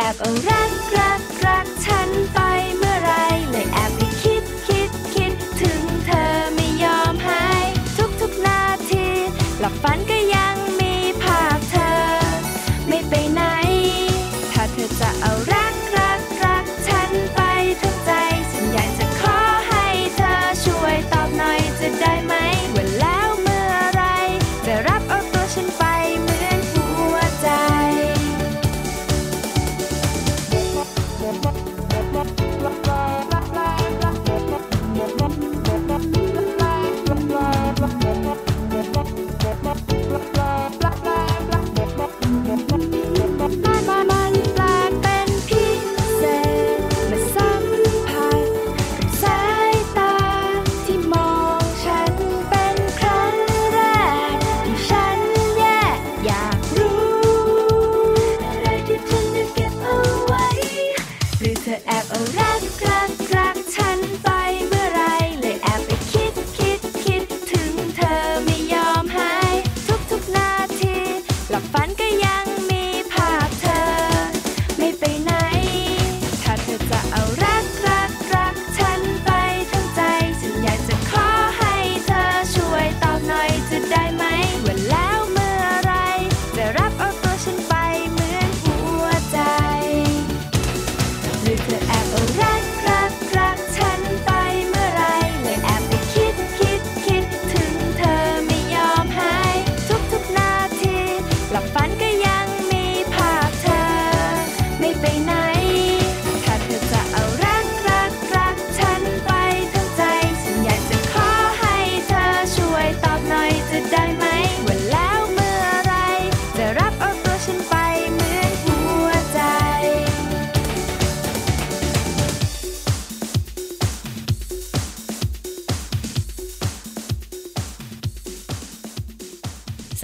[0.00, 0.77] F O Rap.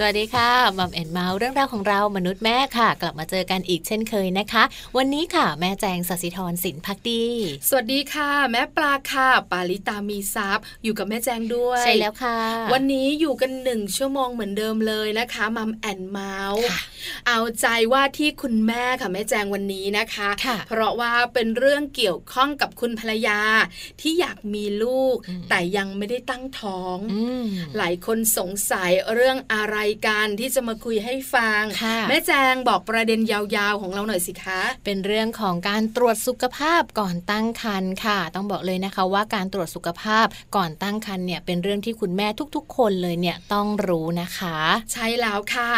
[0.05, 4.63] สวัสดีค่ะ Mom and Mouth เรื่องราวของเรามนุษย์แม่ค่ะ กลับมาเจอกันอีกเช่นเคยนะคะ
[4.97, 7.25] วันนี้ค่ะ แม่แจงสัสิธรสินพักดี
[7.69, 12.39] สวัสดีค่ะ แม่ปลาค่ะปาลิตามีซับอยู่กับแม่แจงด้วยใช่แล้วค่ะ
[12.73, 16.65] วันนี้อยู่กันหนึ่งชั่วโมงเหมือนเดิมเลยนะคะ Mom and Mouth
[17.27, 23.39] เอาใจว่าที่คุณแม่ค่ะแม่แจงวันนี้นะคะคะเพราะว่าเป็นเรื่องเกี่ยวข้องกับคุณภรรยา
[24.01, 25.15] ที่อยากมีลูก
[25.49, 26.97] แต่ยังไม่ได้ตั้งท้อง
[27.77, 40.25] หลายคนสงสัยเรื่องอะไรกันที่จะมาคุยให้ฟังค่ะแม่แจงบอกประเด็นยาวๆของเราหน่อยสิคะ เป็นเรื่องของการตรวจสุขภาพก่อนตั้งครรภ์ค่ะ ต้องบอกเลยนะคะว่าการตรวจสุขภาพ
[40.55, 44.57] ก่อนตั้งครรภ์เนี่ยเป็นเรื่องที่คุณแม่ทุกๆ คนเลยเนี่ยต้องรู้นะคะ
[44.93, 45.71] ใช่แล้วค่ะ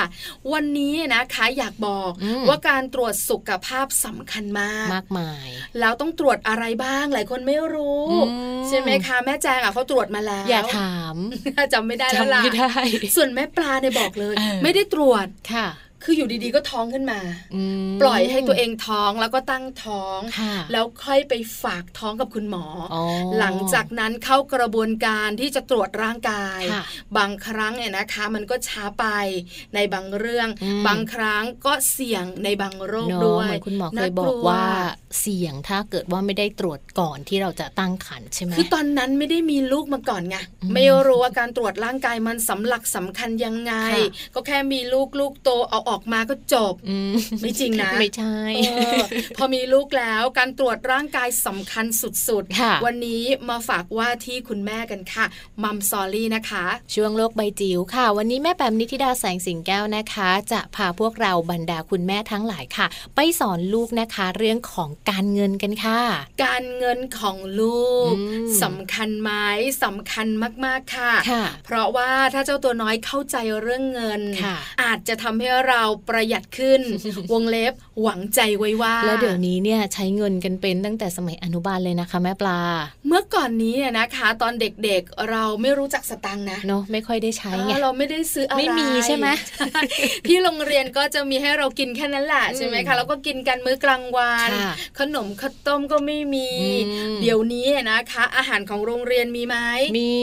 [0.53, 5.47] วันนี้นะคะอยากบอกอืมว่าการตรวจสุขภาพสำคัญมาก มากมาย
[5.79, 8.17] แล้วต้องตรวจอะไรบ้างหลายคนไม่รู้อื
[8.57, 11.15] มใช่ไหมคะแม่แจงอะเขาตรวจมาแล้วอย่าถาม
[11.73, 12.73] จำไม่ได้แล้วจำล่ะไม่ได้
[13.15, 15.67] ส่วนแม่ปลาเนี่ยบอกเลยเออไม่ได้ตรวจค่ะ
[16.03, 17.19] คืออยู่ดีๆก็ท้องขึ้นมา
[17.87, 21.33] มปล่อยให้ตัวเองท้องแล้วก็ตั้งท้องค่ะแล้วค่อยไป
[21.63, 23.03] ฝากท้องกับคุณหมอออ๋อ
[23.39, 26.83] หลังจากนั้นเข้ากระบวนการที่จะตรวจร่างกายค่ะ
[27.17, 29.05] บางครั้งเนี่ยนะคะ มันก็ช้าไป
[29.75, 34.63] ในบางเรื่องอืมบางครั้งก็เสี่ยงในบางโรคเนาะด้วยเหมือนคุณหมอเคน่ยบอกลัว่า
[35.21, 44.05] เสี่ยงถ้าเกิดว่าไม่ได้ตรวจก่อนที่เราจะตั้งครรภ์ใช่ไหมคือตอนนั้นไม่ได้มีลูกมาก่อนไงอืมไม่รู้ว่าการตรวจร่างกายมันสำหลักสำคัญยังไงค่ะ
[44.35, 48.69] ก็แค่มีลูกลูกโตเอาออกมาก็จบอืมไม่จริงนะ ไม่ใช่เอ
[48.99, 49.01] อ
[49.37, 55.25] พอมีลูกแล้วการตรวจร่างกายสำคัญสุดค่ะวันนี้มาฝากว่าที่คุณแม่กันค่ะ
[55.63, 65.99] มัมซอรี่นะคะ ช่วงโลกใบจิ๋วค่ะ วันนี้แม่แปมนิธิดาแสงสิงแก้วนะคะ จะพาพวกเราบรรดาคุณแม่ทั้งหลายค่ะ ไปสอนลูกนะคะ เรื่องของการเงินกันค่ะ
[66.45, 69.31] การเงินของลูกอืมสำคัญไหม
[69.83, 70.27] สำคัญ
[70.65, 75.76] มากๆค่ะค่ะ เพราะว่าถ้าเจ้าตัวน้อยเข้าใจเรื่องเงินค่ะอาจจะทำให้เรา
[76.09, 76.81] ประหยัดขึ้น
[77.31, 82.59] วงเล็บหวังใจไว้ว่า แล้วเดี๋ยวนี้เนี่ยใช้เงินกันเป็นตั้งแต่สมัยอนุบาลเลยนะคะ แม่ปลา
[83.07, 89.27] เมื่อก่อนนี้เนี่ยนะคะ ตอนเด็กๆเราไม่รู้จักสตังค์นะเนาะไม่ค่อยได้ใช้ไงเออเราไม่ได้ซื้ออะไรไม่มีใช่ไหม
[89.57, 89.81] ใช่
[90.27, 96.49] ที่โรงเรียนก็จะมีให้เรากินแค่นั้นแหละใช่ไหมอืคะมแล้วก็กินกันมื้อกลางวันค่ะขนมข้าวต้มก็ไม่มี
[96.87, 99.57] อืมเดี๋ยวนี้นะคะ อาหารของโรงเรียนมีไหม
[99.97, 100.17] มี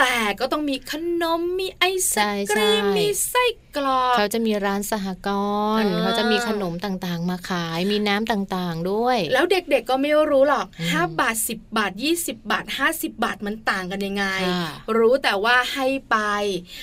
[0.00, 0.92] แต่ก็ต้องมีข
[1.22, 3.44] นมมีไอศใช่กรีมใช่มีไส้
[3.76, 5.28] กรอกเขาจะมีร้านสหก
[5.80, 12.64] รณ์อ่าเขาจะมีขนมต่างๆ มาขายมีน้ำต่างๆด้วย แล้วเด็กๆก็ไม่รู้หรอกอืม5บาท 10 บาท 20 บาท
[12.94, 16.16] 50 บาทมันต่างกันยังไงค่ะรู้แต่ว่าให้ไป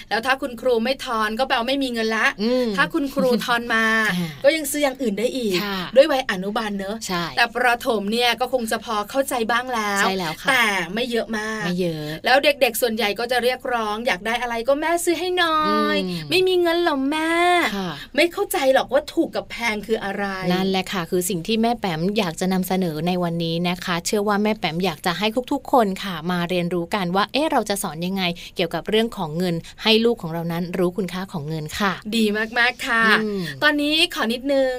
[0.10, 3.86] แล้วถ้าคุณครูไม่ทอนก็แปลว่าไม่มีเงินละอืมถ้าคุณครูทอนมา
[4.20, 15.60] ค่ะก็ยังซื้ออย่างอื่นได้อีกค่ะด้วยวัยอนุบาลเนอะใช่แต่ประถมเนี่ยก็คงจะพอเข้าใจบ้างแล้วใช่แล้วค่ะแต่ไม่เยอะมากไม่เยอะ แล้วเด็กๆส่วนใหญ่ก็จะเรียกร้อง อยากได้อะไรก็แม่ซื้อให้หน่อ
[15.96, 17.32] ยอืมไม่มีเงินหรอแม่
[17.76, 28.24] ค่ะไม่เข้าใจหรอกว่าถูกกับแพงคืออะไร นั่นแหละค่ะ คือสิ่งที่แม่แปมอยากจะนำเสนอในวันนี้นะคะ เชื่อว่าแม่แปมอยากจะให้ทุกๆ คนค่ะ มาเรียนรู้กันว่า เอ๊ะเราจะสอนยังไง
[28.56, 32.26] เกี่ยวกับเรื่องของเงิน ให้ลูกของเรานั้นรู้คุณค่าของเงินค่ะ ดี
[32.60, 34.74] มากๆค่ะอืมตอนนี้ขอนิดนึง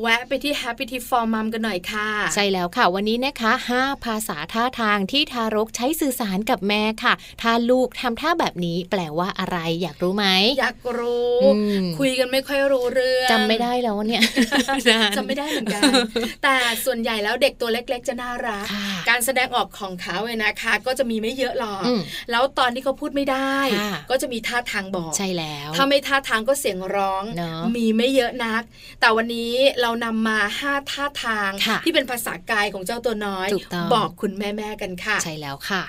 [0.00, 10.26] แวะไปที่ Happy Tip for Mom กันหน่อยค่ะ ใช่แล้วค่ะวันนี้นะคะ 5 ภาษาท่าทางที่ทารกใช้สื่อสารกับแม่ค่ะ ถ้าลูกทำท่าแบบนี้แปลว่าอะไร อยากรู้ไหม
[10.60, 11.48] อยากรู้อื
[11.82, 14.22] มคุยกันไม่ค่อยรู้เรื่องจำไม่ได้แล้วเนี่ย
[15.16, 15.82] จำไม่ได้เหมือนกัน
[16.42, 28.62] แต่ส่วนใหญ่แล้วเด็กตัวเล็ก ๆ จะน่ารักค่ะการแสดงออกของเขาเนี่ยนะคะ ก็จะมีไม่เยอะหรอกอืมแล้วตอนที่เขาพูดไม่ได้ค่ะก็จะมีท่าทางบอก ใช่แล้ว ถ้าไม่ท่าทางก็เสียงร้องเนอะมีไม่เยอะนัก
[29.00, 35.82] แต่วันนี้เรานำมาห้าท่าทางค่ะที่เป็นภาษากายของเจ้าตัวน้อยถูกต้องบอกคุณแม่ๆกันค่ะ ใช่แล้วค่ะ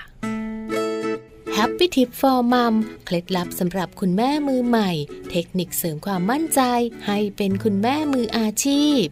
[1.54, 4.90] Happy Tip for Mom เคล็ดลับสำหรับคุณแม่มือใหม่
[5.30, 6.60] เทคนิคเสริมความมั่นใจ
[7.06, 9.04] ให้เป็นคุณแม่มืออาชีพ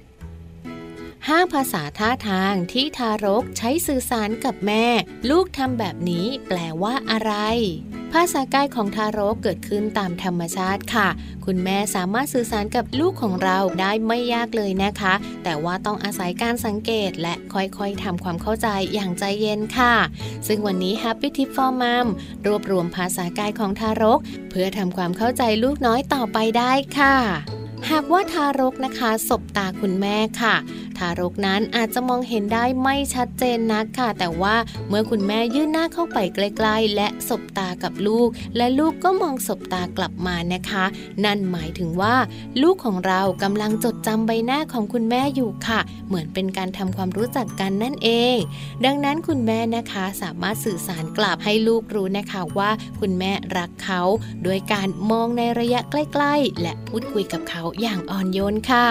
[1.32, 4.86] 5ภาษาท่าทางที่ทารกใช้สื่อสารกับแม่
[5.30, 7.32] ลูกทำแบบนี้แปลว่าอะไร
[8.12, 11.08] ภาษากายของทารกเกิดขึ้นตามธรรมชาติค่ะ
[11.44, 15.14] คุณแม่สามารถสื่อสารกับลูกของเราได้ไม่ยากเลยนะคะ
[15.44, 19.94] แต่ว่าต้องอาศัยการสังเกตและค่อยๆทำความเข้าใจอย่างใจเย็นค่ะ
[20.46, 22.06] ซึ่งวันนี้ Happy Tip for Mom
[22.46, 24.18] รวบรวมภาษากายของทารก
[24.50, 27.16] เพื่อทำความเข้าใจลูกน้อยต่อไปได้ค่ะ
[27.90, 30.54] หากว่าทารกนะคะสบตาคุณแม่ค่ะ
[30.98, 34.56] ทารกนั้นอาจจะมองเห็นได้ไม่ชัดเจนนักค่ะ แต่ว่า
[34.88, 40.84] เมื่อคุณแม่ยื่นหน้าเข้าไปใกล้ๆ และสบตากับลูก และลูกก็มองสบตากลับมานะคะ
[41.24, 42.14] นั่นหมายถึงว่า
[42.62, 48.36] ลูกของเรากำลังจดจำใบหน้าของคุณแม่อยู่ค่ะ เหมือนเป็นการทำความรู้จักกันนั่นเอง
[48.84, 54.00] ดังนั้นคุณแม่นะคะสามารถสื่อสารกลับให้ลูกรู้นะคะว่าคุณแม่รักเขา
[54.44, 58.86] โดยการมองในระยะใกล้ ๆ และพูดคุยกับเขาอย่างอ่อนโยนค่ะ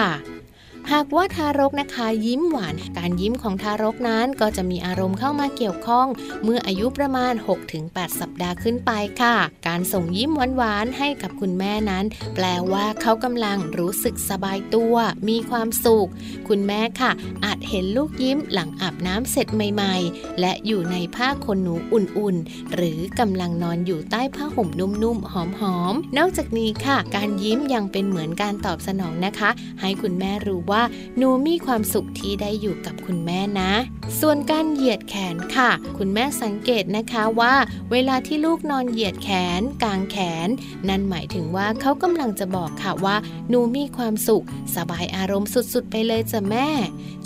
[0.92, 6.06] หากว่าทารกนะคะยิ้มหวาน การยิ้มของทารกนั้นก็จะมีอารมณ์เข้ามาเกี่ยวข้อง
[6.44, 7.32] เมื่ออายุประมาณ
[7.76, 9.36] 6-8 สัปดาห์ขึ้นไปค่ะ
[9.68, 14.94] การส่งยิ้มหวานๆให้กับคุณแม่นั้น แปลว่าเขากำลังรู้สึกสบายตัว
[15.28, 16.08] มีความสุข
[16.48, 17.10] คุณแม่ค่ะ
[17.44, 25.34] อาจเห็นลูกยิ้มหลังอาบน้ำเสร็จใหม่ ๆ และอยู่ในผ้าขนหนูอุ่นๆ หรือกำลังนอนอยู่ใต้ผ้าห่มนุ่มๆ ห
[25.76, 29.50] อมๆ นอกจากนี้ค่ะ การยิ้มยังเป็นเหมือนการตอบสนองนะคะ
[29.80, 30.73] ให้คุณแม่รู้ว่า
[31.18, 33.72] หนูมีความสุขที่ได้อยู่กับคุณแม่นะ
[34.20, 37.54] ส่วนการเหยียดแขนค่ะ คุณแม่สังเกตนะคะว่า
[37.92, 40.16] เวลาที่ลูกนอนเหยียดแขน กางแข
[40.46, 40.48] น
[40.88, 43.16] นั่นหมายถึงว่าเขากำลังจะบอกค่ะว่า
[43.48, 44.44] หนูมีความสุข
[44.76, 46.68] สบายอารมณ์สุดๆ ไปเลยจ้ะแม่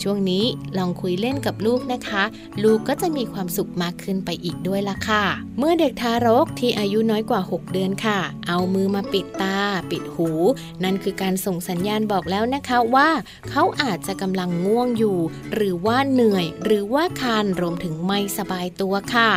[0.02, 0.44] ช่วงนี้
[0.78, 2.24] ลองคุยเล่นกับลูกนะคะ
[2.62, 5.24] ลูกก็จะมีความสุขมากขึ้นไปอีกด้วยล่ะค่ะ
[5.58, 9.58] เมื่อเด็กทารกที่อายุน้อยกว่า 6 เดือนค่ะ เอามือมาปิดตา
[9.90, 10.30] ปิดหู
[10.84, 13.08] นั่นคือการส่งสัญญาณบอกแล้วนะคะว่า
[13.50, 15.18] เขาอาจจะกำลังง่วงอยู่
[15.54, 19.30] หรือว่าเหนื่อย หรือว่าคันรวมถึงไม่สบายตัวค่ะ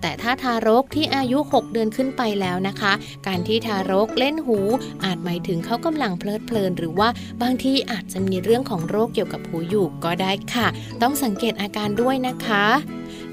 [0.00, 2.92] แต่ถ้าทารกที่อายุ 6 เดือนขึ้นไปแล้วนะคะ
[3.26, 4.58] การที่ทารกเล่นหู
[5.04, 7.08] อาจหมายถึงเขากำลังเพลิดเพลิน หรือว่า
[7.42, 10.66] บางทีอาจจะมีเรื่องของโรคเกี่ยวกับหูอยู่ก็ได้ค่ะ
[11.02, 12.64] ต้องสังเกตอาการด้วยนะคะ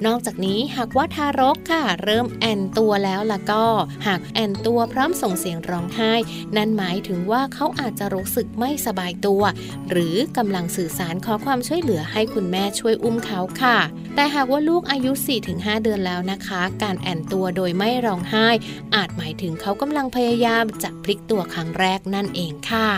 [0.07, 3.65] นอกจากนี้หากว่าทารกค่ะ เริ่มแอนตัวแล้วล่ะก็
[4.07, 6.13] หากแอนตัวพร้อมส่งเสียงร้องไห้
[6.55, 9.41] นั่นหมายถึงว่าเขาอาจจะรู้สึกไม่สบายตัว
[9.89, 13.77] หรือกำลังสื่อสารขอความช่วยเหลือให้คุณแม่ช่วยอุ้มเขาค่ะ
[14.15, 15.11] แต่หากว่าลูกอายุ
[15.47, 18.47] 4-5 เดือนแล้วนะคะ การแอนตัวโดยไม่ร้องไห้
[18.95, 22.89] อาจหมายถึงเขากำลังพยายามจะพลิกตัวครั้งแรกนั่นเองค่ะ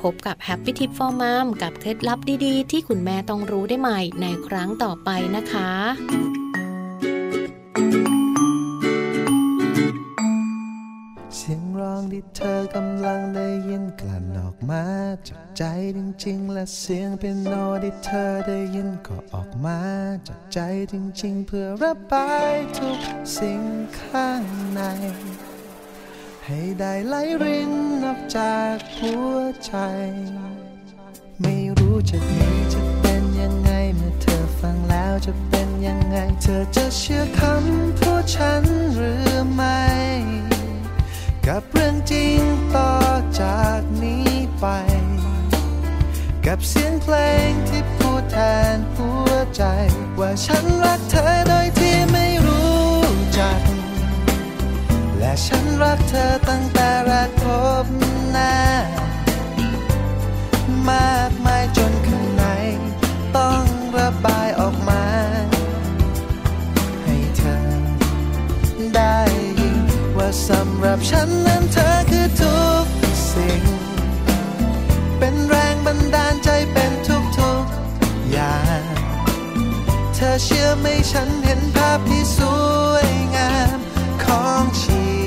[0.00, 6.41] พบกับ Happy Tip for Mom กับเคล็ดลับดีๆ ที่คุณแม่ต้องรู้ได้ใหม่ในครั้งต่อไปนะคะ
[12.22, 14.84] ที่เธอกำลังได้ยินกลั่นออกมา
[15.28, 15.64] จากใจ
[15.96, 19.80] จริงๆ และเสียงเป็นโนที่เธอได้ยินก็ออกมา
[20.28, 20.58] จากใจ
[20.92, 22.98] จริงๆ เพื่อระบายทุก
[23.36, 23.62] สิ่ง
[23.98, 24.80] ข้างใน
[26.46, 27.72] ให้ได้ไหลริน
[28.04, 29.74] ออกจากหัวใจ
[31.40, 38.64] ไม่รู้จะดีจะเป็นยังไงเมื่อเธอฟังแล้วจะเป็นยังไง เธอจะเชื่อคำพูดฉัน
[38.94, 39.80] หรือไม่
[41.48, 42.40] กับเรื่องจริง
[42.76, 42.92] ต่อ
[43.40, 44.30] จากนี้
[44.60, 44.66] ไป
[46.46, 47.16] กับเสียงเพล
[47.48, 48.36] งที่พูดแท
[48.74, 49.62] นหัวใจ
[50.18, 53.00] ว่าฉันรักเธอโดยที่ไม่รู้
[53.38, 53.60] จัก
[55.18, 57.44] และฉันรักเธอตั้งแต่แรกพ
[57.84, 57.86] บ
[58.30, 58.54] หน้า
[60.88, 61.78] มากมายจ
[70.82, 72.86] หรับฉันนั้นเธอคือทุก
[73.30, 73.62] สิ่ง
[75.18, 77.64] เป็นแรงบันดาลใจเป็นทุกทุก
[78.30, 78.82] อย่าง
[80.14, 82.38] เธอเชื่อไหมฉันเห็นภาพที่ส
[82.90, 83.78] วยงาม
[84.24, 85.21] ของชี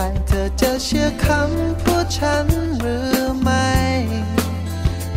[0.00, 2.46] ไปเธอจะเชื่อคำพูดฉัน
[2.78, 3.70] หรือไม่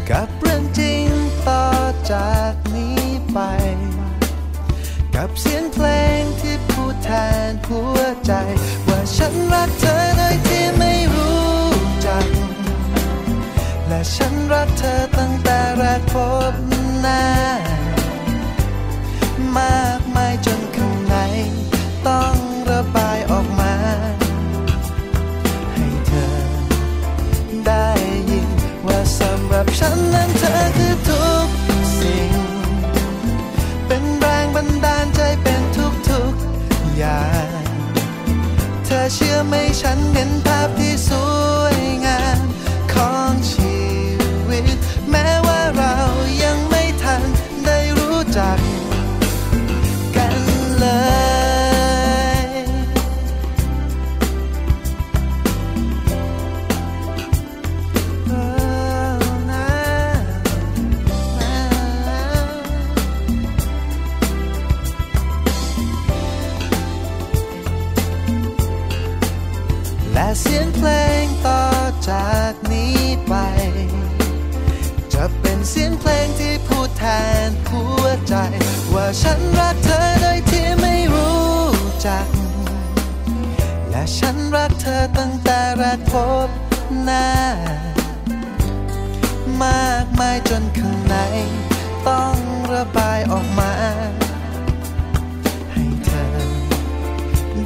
[0.09, 1.07] กับเรื่องจริง
[1.47, 1.65] ต่อ
[2.11, 3.39] จากนี้ไป
[5.15, 5.87] กับเสียงเพล
[6.19, 7.09] งที่พูดแท
[7.49, 8.33] นหัวใจ
[8.87, 11.59] ว่าฉันรักเธอโดยที่ไม่รู้
[12.05, 12.25] จัก
[13.87, 16.13] และฉันรักเธอตั้งแต่แรกพ
[16.51, 16.53] บ
[17.01, 17.21] หน้า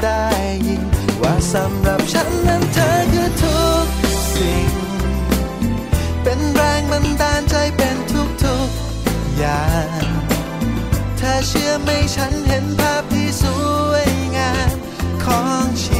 [0.05, 0.29] ได้
[0.67, 0.83] ยิน
[1.21, 3.87] ว่าสำหรับฉันนั้นเธอคือทุก
[4.33, 4.69] สิ่ง
[6.23, 7.97] เป็นแรงบันดาลใจเป็น
[8.43, 9.65] ทุกๆอย่า
[10.01, 10.05] ง
[11.17, 13.43] เธอเชื่อไหมฉันเห็นภาพที่ส
[13.89, 14.75] วยงาม
[15.25, 15.94] ของฉัน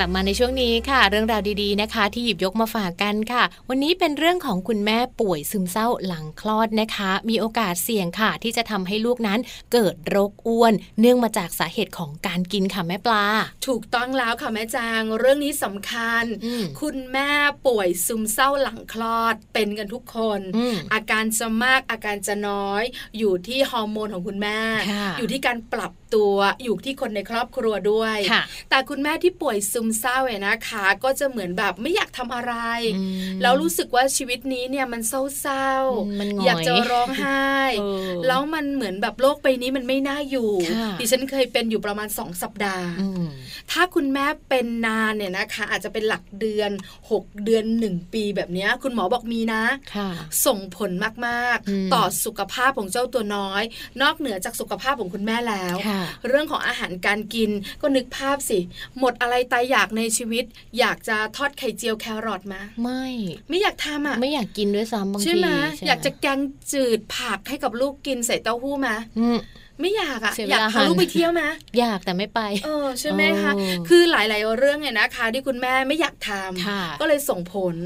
[0.00, 9.40] ลับมาในช่วงนี้ค่ะ เรื่องราวดีๆนะคะ ที่หยิบยกมาฝากกันค่ะ วันนี้เป็นเรื่องของคุณแม่ป่วยซึมเศร้าหลังคลอดนะคะ มีโอกาสเสี่ยงค่ะ ที่จะทำให้ลูกนั้น
[9.72, 13.26] เกิดโรคอ้วน เนื่องมาจากสาเหตุของการกินค่ะแม่ปลา
[13.66, 17.30] ถูกต้องแล้วค่ะแม่จางเรื่องนี้สำคัญอืมคุณแม่
[17.66, 22.82] ป่วยซึมเศร้าหลังคลอดเป็นกันทุกคนอืมอาการจะมากอาการจะน้อย
[23.18, 24.58] อยู่ที่ฮอร์โมนของคุณแม่
[24.90, 32.54] ค่ะอยู่ที่การปรับตัวอยู่ที่คนในครอบครัวด้วยค่ะแต่คุณแม่ที่ป่วยซึมเศร้าเนี่ยนะคะ ก็จะเหมือนแบบไม่อยากทำอะไร
[32.96, 33.02] อื
[33.36, 35.70] มแล้วรู้สึกว่าชีวิตนี้เนี่ยมันเศร้า
[36.06, 43.24] อืมมันหงอยอยากจะร้องไห้เออแล้วมันเหมือนแบบโลกใบนี้มันไม่น่าอยู่ค่ะดิฉันเคยเป็นอยู่ประมาณสองสัปดาห์อืม
[43.70, 46.70] ถ้าคุณแม่เป็นนานเนี่ยนะคะ อาจจะเป็นหลักเดือน
[47.06, 50.10] 6 เดือน 1 ปีแบบเนี้ยคุณหมอบอกมีนะค่ะ
[50.46, 50.90] ส่งผล
[51.26, 53.62] มากอืมๆต่อสุขภาพของเจ้าตัวน้อย
[54.02, 58.58] นอกเหนือจากสุขภาพของคุณแม่แล้วค่ะเรื่องของอาหารการกินก็นึกภาพสิ
[58.98, 60.44] หมดอะไรตายอยากในชีวิต
[60.78, 63.04] อยากจะทอดไข่เจียวแครอทมาไม่
[63.48, 66.38] ไม่อยากทำอะไม่อยากกินด้วยซ้ำบางทีใช่ไหมใช่อยากจะแกง
[66.72, 69.38] จืดผักให้กับลูกกินใส่เต้าหู้มาอืม
[69.80, 76.30] ไม่อยากอะเสียเวอยากลาพาลูกหั่นไปเที่ยวมาอยากแต่ไม่ไปเออใช่ไหมคะเออคือหลาย ๆ เรื่องเนี่ยนะคะ ที่คุณแม่ไม่อยากท
[76.66, 77.76] ค่ะำก็เลยส่งผล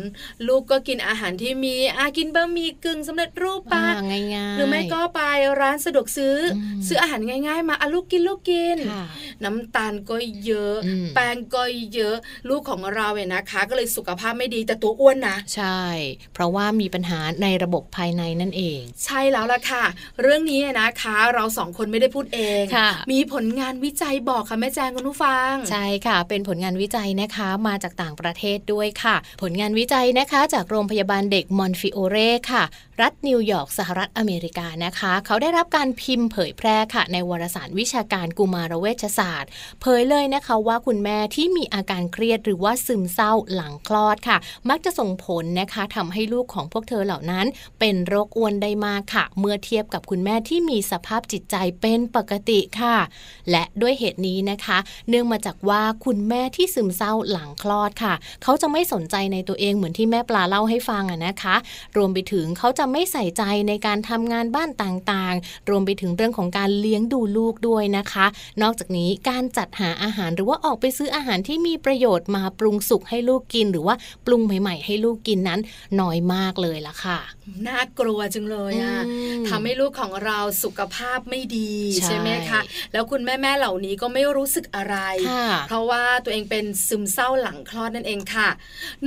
[0.49, 5.21] ลูกก็กินอาหารที่มีอากินบะหมี่กึ่งสำเร็จรูปปะอ่าง่ายๆหรือไม่ก็ไป
[5.61, 9.05] ร้านสะดวกซื้ออมซื้ออาหารง่าย ๆ มาอะลูกกินลูกกินค่ะ
[9.45, 11.63] น้ำตาลก็เยอะอืมแป้งก็
[11.95, 12.17] เยอะ
[12.49, 15.81] ลูกของเราเนี่ยนะคะ ก็เลยสุขภาพไม่ดีแต่ตัวอ้วนนะใช่
[16.35, 19.85] เพราะว่ามีปัญหาในระบบภายในนั่นเอง ใช่แล้วล่ะค่ะ
[20.23, 32.16] เรื่องนี้นะคะ เราสองคนไม่ได้พูดเองค่ะมีผลงานวิจัยบอกค่ะแม่แจงคุณผู้ฟัง ใช่ค่ะ เป็นผลงานวิจัยนะคะมาจากต่างประเทศด้วยค่ะ ผลงานวิจัยนะคะ จากโรงพยาบาลเด็กมอนฟิโอเร
[32.51, 32.62] ค่ะ
[33.02, 44.37] รัฐนิวยอร์กสหรัฐอเมริกานะคะ เขาได้รับการพิมพ์เผยแพร่ค่ะ ในวารสารวิชาการกุมารเวชศาสตร์ เผยเลยนะคะว่าคุณแม่ที่มีอาการเครียดหรือว่าซึมเศร้าหลังคลอดค่ะ
[44.68, 47.46] มักจะส่งผลนะคะทำให้ลูกของพวกเธอเหล่านั้น
[47.80, 52.96] เป็นโรคอ้วนได้มากค่ะ เมื่อเทียบกับคุณแม่ที่มีสภาพจิตใจเป็นปกติค่ะ
[53.50, 54.78] และด้วยเหตุนี้นะคะ
[55.09, 61.54] เนื่องมาจากว่าคุณแม่ที่ซึมเศร้าหลังคลอดค่ะ เขาจะไม่สนใจในตัวเองเหมือนที่แม่ปลาเล่าให้ฟังอะนะคะ
[61.96, 68.27] รวมไปถึงเขาจะไม่ใส่ใจในการทำงานบ้านต่างๆ รวมไปถึงเรื่องของการเลี้ยงดูลูกด้วยนะคะ
[68.62, 73.94] นอกจากนี้การจัดหาอาหารหรือว่าออกไปซื้ออาหารที่มีประโยชน์มาปรุงสุกให้ลูกกิน หรือว่า
[74.27, 75.61] ปรุงใหม่ ๆ ให้ลูกกินนั้น
[76.01, 77.18] น้อยมากเลยละค่ะ
[77.66, 82.61] น่ากลัวจังเลยอะอืมทำให้ลูกของเราสุขภาพไม่ดีใช่ใช่ไหมคะ
[82.92, 84.97] แล้วคุณแม่ๆเหล่านี้ก็ไม่รู้สึกอะไร
[85.31, 88.49] ค่ะเพราะว่าตัวเองเป็นซึมเศร้าหลังคลอดนั่นเองค่ะ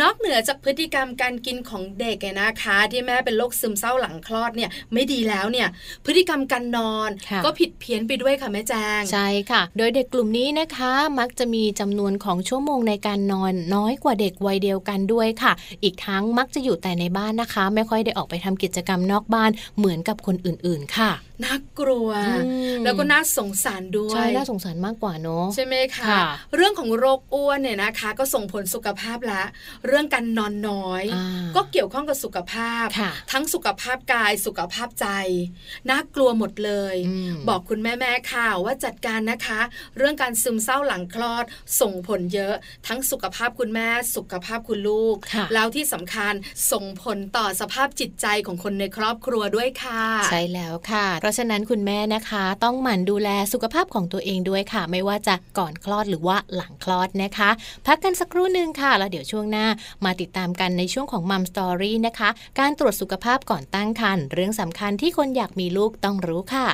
[0.02, 5.68] นอกเหนือจากพฤติกรรมการกินของเด็กเนี่ยนะคะ ที่แม่เป็นโรคซึมเศร้าหลังคลอดเนี่ยไม่ดีแล้วเนี่ย
[6.06, 15.52] พฤติกรรมการนอนค่ะก็ผิดเพี้ยนไปด้วยค่ะแม่แจงใช่ค่ะ โดยเด็กกลุ่มนี้นะคะมักจะมีจำนวนของชั่วโมงในการนอนน้อยกว่าเด็กวัยเดียวกันด้วยค่ะ
[15.84, 21.12] อีกทั้งมักจะอยู่แต่ในบ้านนะคะ ไม่ค่อยได้ออกไปทำกิจกรรมนอกบ้านเหมือนกับคนอื่นๆค่ะ
[21.44, 22.10] น่ากลัว
[22.46, 29.44] อืมแล้วก็น่าสงสารด้วย ใช่ น่าสงสารมากกว่าเนอะใช่ไหมคะค่ะเรื่องของโรคอ้วนเนี่ยนะคะ ก็ส่งผลสุขภาพละ
[29.88, 35.08] เรื่องการนอนน้อยอ่าก็เกี่ยวข้องกับสุขภาพค่ะทั้งสุขภาพกายสุขภาพใจ
[35.90, 39.60] น่ากลัวหมดเลยอืมบอกคุณแม่แม่ๆค่ะว่าจัดการนะคะ
[39.98, 41.46] เรื่องการซึมเศร้าหลังคลอด
[41.82, 42.56] ส่งผลเยอะ
[42.88, 46.34] ทั้งสุขภาพคุณแม่ สุขภาพคุณลูกค่ะแล้วที่สำคัญ
[46.72, 57.50] ส่งผลต่อสภาพจิตใจของคนในครอบครัวด้วยค่ะ ใช่แล้วค่ะเพราะฉะนั้นคุณแม่นะคะ ต้องหมั่นดูแลสุขภาพของตัวเองด้วยค่ะ ไม่ว่าจะก่อนคลอดหรือว่าหลังคลอดนะคะ
[57.86, 59.68] พักกันสักครู่หนึ่งค่ะ แล้วเดี๋ยวช่วงหน้า
[60.06, 66.68] มาติดตามกันในช่วงของมัมสตอรี่นะคะ การตรวจสุขภาพก่อนตั้งครรภ์เรื่องสำคัญที่คนอยากมีลูกต้องรู้ค่ะ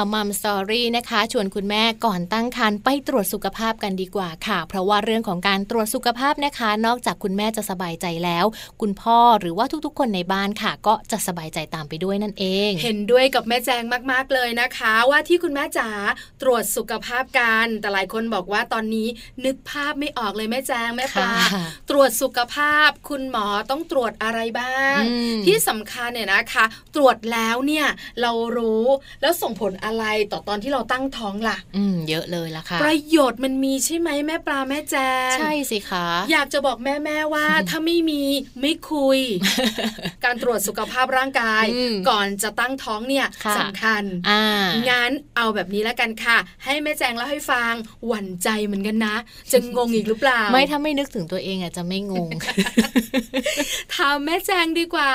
[0.00, 8.44] นี้ค่ะมัมสตอรี่นะคะ ชวนคุณแม่ก่อนตั้งครรภ์ไปตรวจสุขภาพกันดีกว่าค่ะ เพราะว่าเรื่องของการตรวจสุขภาพนะคะ นอกจากคุณแม่จะสบายใจแล้ว
[8.80, 13.82] คุณพ่อหรือว่าทุกๆ คนในบ้านค่ะ ก็จะสบายใจตามไปด้วยนั่นเอง เห็นด้วยกับแม่แจง
[14.12, 15.88] มากๆเลยนะคะ ว่าที่คุณแม่จ๋า
[16.42, 19.08] ตรวจสุขภาพกันแต่หลายคนบอกว่าตอนนี้
[19.44, 27.86] นึกภาพไม่ออกเลยแม่แจงแม่ปลาค่ะตรวจสุขภาพ คุณหมอต้องตรวจอะไรบ้างอืมที่สำคัญเนี่ยนะคะ ตรวจแล้วเนี่ย
[28.22, 28.86] เรารู้
[29.22, 29.89] แล้วส่งผลอะไร
[30.32, 34.96] ต่อตอนที่เราตั้งท้องล่ะ อืมเยอะเลยละค่ะ ประโยชน์มันมีใช่ไหมแม่ปลาแม่แจ
[35.32, 38.22] งใช่สิคะอยากจะบอกแม่แม่ๆว่าถ้าไม่มี
[38.60, 39.18] ไม่คุย
[40.24, 44.44] การตรวจสุขภาพร่างกายอืมก่อนจะตั้งท้องเนี่ยค่ะสำคัญอ่า
[44.90, 47.72] งั้นเอาแบบนี้แล้วกันค่ะ ให้แม่แจงเล่าให้ฟัง
[48.06, 49.16] หวั่นใจเหมือนกันนะ
[49.52, 52.28] จะงงอีกหรือเปล่า ไม่ถ้าไม่นึกถึงตัวเองอะจะไม่งง
[53.94, 55.10] ถามแม่แจงดีกว่า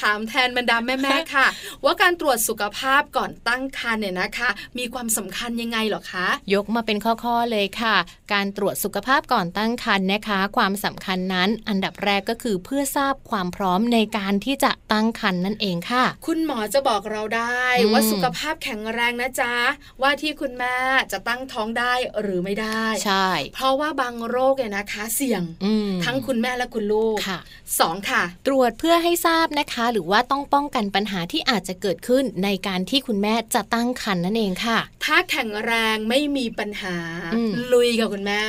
[0.00, 1.46] ถามแทนบรรดาแม่ๆค่ะ
[1.84, 7.96] ว่าการตรวจสุขภาพก่อนตั้งครรภ์เนี่ยนะคะ มีความสำคัญยังไงเหรอคะ ยกมาเป็นข้อๆเลยค่ะ
[8.32, 19.54] การตรวจสุขภาพก่อนตั้งครรภ์นะคะ ความสำคัญนั้นอันดับแรกก็คือเพื่อทราบความพร้อมในการที่จะตั้งครรภ์นั่นเองค่ะ คุณหมอจะบอกเราได้อืมว่าสุขภาพแข็งแรงนะจ๊ะ
[20.02, 20.76] ว่าที่คุณแม่
[21.12, 27.38] จะตั้งท้องได้หรือไม่ได้ ใช่ เพราะว่าบางโรคเนี่ยนะคะเสี่ยงอืมทั้งคุณแม่และคุณลูกค่ะ
[27.80, 36.96] สองค่ะ ตรวจเพื่อให้ทราบนะคะ หรือว่าต้องป้องกันปัญหาที่อาจจะเกิดขึ้นในการที่คุณแม่จะตั้งครรภ์นั่นเองค่ะ ถ้าแข็งแรงไม่มีปัญหา
[37.34, 38.42] อืมลุยกับคุณแม่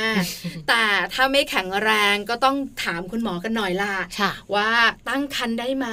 [0.68, 4.70] แต่ถ้าไม่แข็งแรงก็ต้องถามคุณหมอกันหน่อยล่ะค่ะว่า
[5.08, 5.88] ตั้งครรภ์ได้ไหม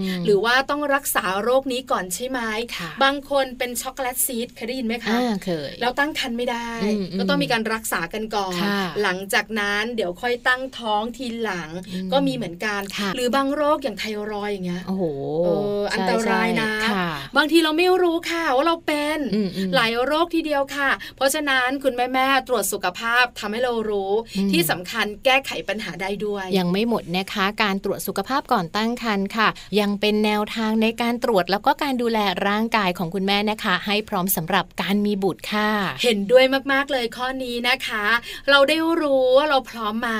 [0.00, 2.40] อืมหรือว่าต้องรักษาโรคนี้ก่อนใช่ไหม
[2.76, 15.02] ค่ะบางคนเป็นช็อกโกแลตซีดเคยได้ยินไหมคะอ่าเคยแล้วตั้งครรภ์ไม่ได้อืมอืมก็ต้องมีการรักษากันก่อนค่ะหลังจากนั้นเดี๋ยวค่อยตั้งท้องทีหลังอืมก็มีเหมือนกันค่ะหรือบางโรคอย่างไทรอยด์อย่างเงี้ยโอ้โห
[15.44, 29.48] เอออันตรายนะใช่ใช่ค่ะบางทีเราไม่รู้ค่ะว่าเราเป็นอืมอืมหลายโรคทีเดียวค่ะ เพราะฉะนั้นคุณแม่แม่ๆตรวจสุขภาพทำให้เรารู้อืมที่สำคัญแก้ไขปัญหาได้ด้วย ยังไม่หมดนะคะ การตรวจสุขภาพก่อนตั้งครรภ์ค่ะ
[29.80, 35.70] ยังเป็นแนวทางในการตรวจแล้วก็การดูแลร่างกายของคุณแม่นะคะ ให้พร้อมสำหรับการมีบุตรค่ะ
[36.02, 38.04] เห็นด้วยมากๆเลยข้อนี้นะคะ
[38.50, 40.10] เราได้รู้ว่าเราพร้อมไหม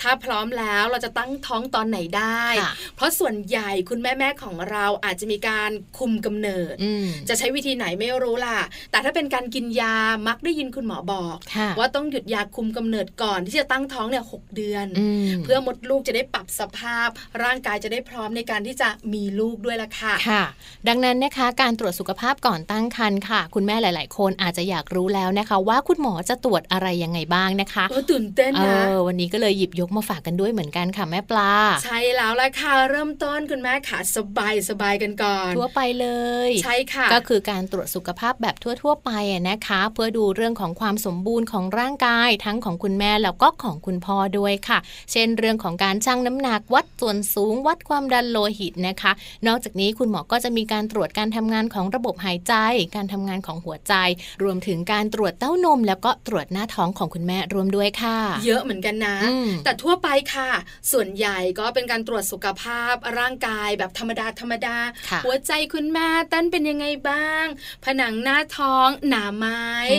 [0.00, 8.58] ถ้าพร้อมแล้วเราจะตั้งท้องตอนไหนได้ค่ะเพราะส่วนใหญ่คุณแม่ๆของเราอาจจะมีการคุมกำเนิดอืมจะใช้วิธีไหนไม่รู้ล่ะ
[8.90, 9.94] แต่ถ้าเป็นการกินยา
[10.28, 17.08] มักได้ยินคุณหมอบอกค่ะว่าต้องหยุดยาคุมกำเนิดก่อนที่จะตั้งท้องเนี่ยหกเดือนอืมเพื่อมดลูกจะได้ปรับสภาพ
[17.42, 20.42] ร่างกายจะได้พร้อมในการที่จะมีลูกด้วยล่ะค่ะค่ะ
[20.88, 31.52] ดังนั้นนะคะการตรวจสุขภาพก่อนตั้งครรภ์ค่ะ คุณแม่หลาย ๆ คนอาจจะอยากรู้แล้วนะคะ ว่าคุณหมอจะตรวจอะไรยังไงบ้างนะคะเออตื่นเต้นเอนะอวันนี้ก็เลยหยิบยกมาฝากกันด้วยเหมือนกันค่ะแม่ปลา
[31.84, 36.06] ใช่แล้วล่ะค่ะเริ่มต้นคุณแม่ขาสบายสบายกันก่อนทั่วไปเล
[36.48, 44.78] ย ใช่ค่ะ ก็คือการตรวจสุขภาพแบบทั่ว ๆ ไปอะนะคะ เพื่อดูเรื่องของความสมบูรณ์ของร่างกายทั้งของคุณแม่แล้วก็ของคุณพ่อด้วยค่ะ
[45.12, 49.12] เช่นเรื่องของการชั่งน้ำหนักวัดส่วนสูง วัดความดันโลหิตนะคะ
[49.46, 52.54] นอกจากนี้คุณหมอก็จะมีการตรวจการทำงานของระบบหายใจ
[52.94, 53.94] การทำงานของหัวใจ
[54.42, 60.50] รวมถึงการตรวจเต้านม แล้วก็ตรวจหน้าท้องของคุณแม่รวมด้วยค่ะ เยอะเหมือนกันนะอืมแต่ทั่วไปค่ะ
[60.92, 64.76] ส่วนใหญ่ก็เป็นการตรวจสุขภาพร่างกายแบบธรรมดาธรรมดา
[65.08, 67.46] ค่ะหัวใจคุณแม่เต้นเป็นยังไงบ้าง
[67.84, 69.46] ผนังหน้าท้องหนาไหม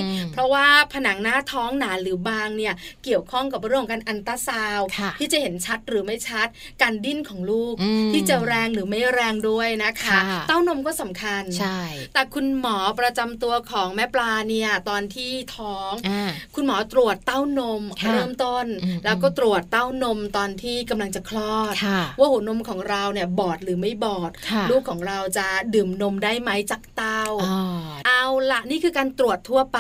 [0.04, 6.48] อืมเพราะว่าผนังหน้าท้องหนาหรือบางเนี่ยเกี่ยวข้องกับเรื่องของการอันตราซาวด์ค่ะที่จะเห็นชัดหรือไม่ชัด
[6.82, 11.80] การดิ้นของลูกอืมที่จะแรงหรือไม่แรงด้วยนะคะค่ะเต้านมก็สำคัญใช่
[12.14, 27.24] แต่คุณหมอประจำตัวของแม่ปลาเนี่ยตอนที่ท้องอ่าคุณหมอตรวจเต้านมค่ะเริ่มต้นอืมแล้วก็ตรวจเต้านมตอนที่กำลังจะคลอดค่ะว่าหัวนมของเราเนี่ยบอดหรือไม่บอดค่ะลูกของเราจะดื่มนมได้ไหมจากเต้า
[27.88, 29.80] อ๋อเอาละนี่คือการตรวจทั่วไป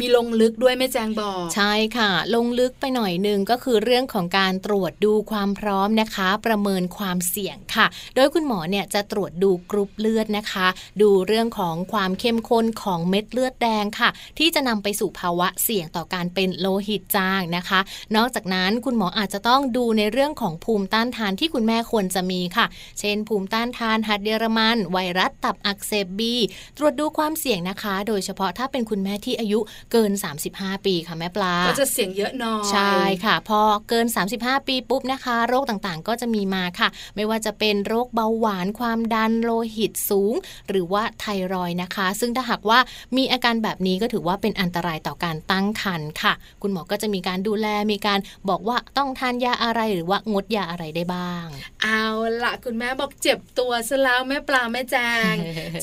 [0.00, 10.66] มีลงลึกด้วยแม่แจงบอก ใช่ค่ะ ลงลึกไปหน่อยหนึ่งก็คือเรื่องของการตรวจดูความพร้อมนะคะ ประเมินความเสี่ยงค่ะ โดยคุณหมอเนี่ยจะตรวจดูกรุ๊ปเลือดนะคะ
[11.02, 17.80] ดูเรื่องของความเข้มข้นของเม็ดเลือดแดงค่ะ ที่จะนำไปสู่ภาวะเสี่ยงต่อการเป็นโลหิตจางนะคะ
[18.16, 22.66] นอกจากนั้นคุณหมออาจจะต้องดูในเรื่องของภูมิต้านทานที่คุณแม่ควรจะมีค่ะ
[23.00, 26.34] เช่น ภูมิต้านทานหัดเยอรมัน ไวรัสตับอักเสบบี
[26.76, 29.58] ตรวจดูความเสี่ยงนะคะ โดยเฉพาะถ้าเป็นคุณแม่ที่อายุ
[29.92, 30.12] เกิน
[30.48, 32.92] 35 ปีค่ะแม่ปลา ก็จะเสี่ยงเยอะหน่อยใช่
[33.24, 40.34] ค่ะ พอเกิน 35 ปีปุ๊บนะคะ โรคต่างๆ ก็จะมีมาค่ะ ไม่ว่าจะเป็นโรคเบาหวานความดันโลหิตสูง
[40.68, 42.78] หรือว่าไทรอยด์นะคะ ซึ่งถ้าหากว่า
[43.16, 48.18] มีอาการแบบนี้ก็ถือว่าเป็นอันตรายต่อการตั้งครรภ์ค่ะ คุณหมอก็จะมีการดูแลมีการ
[48.48, 51.46] บอกว่าต้องทานยาอะไรหรือว่างดยาอะไรได้บ้าง
[51.82, 52.04] เอา
[52.42, 54.96] ละคุณแม่บอกเจ็บตัวซะแล้วแม่ปลาแม่แจ
[55.32, 55.34] ง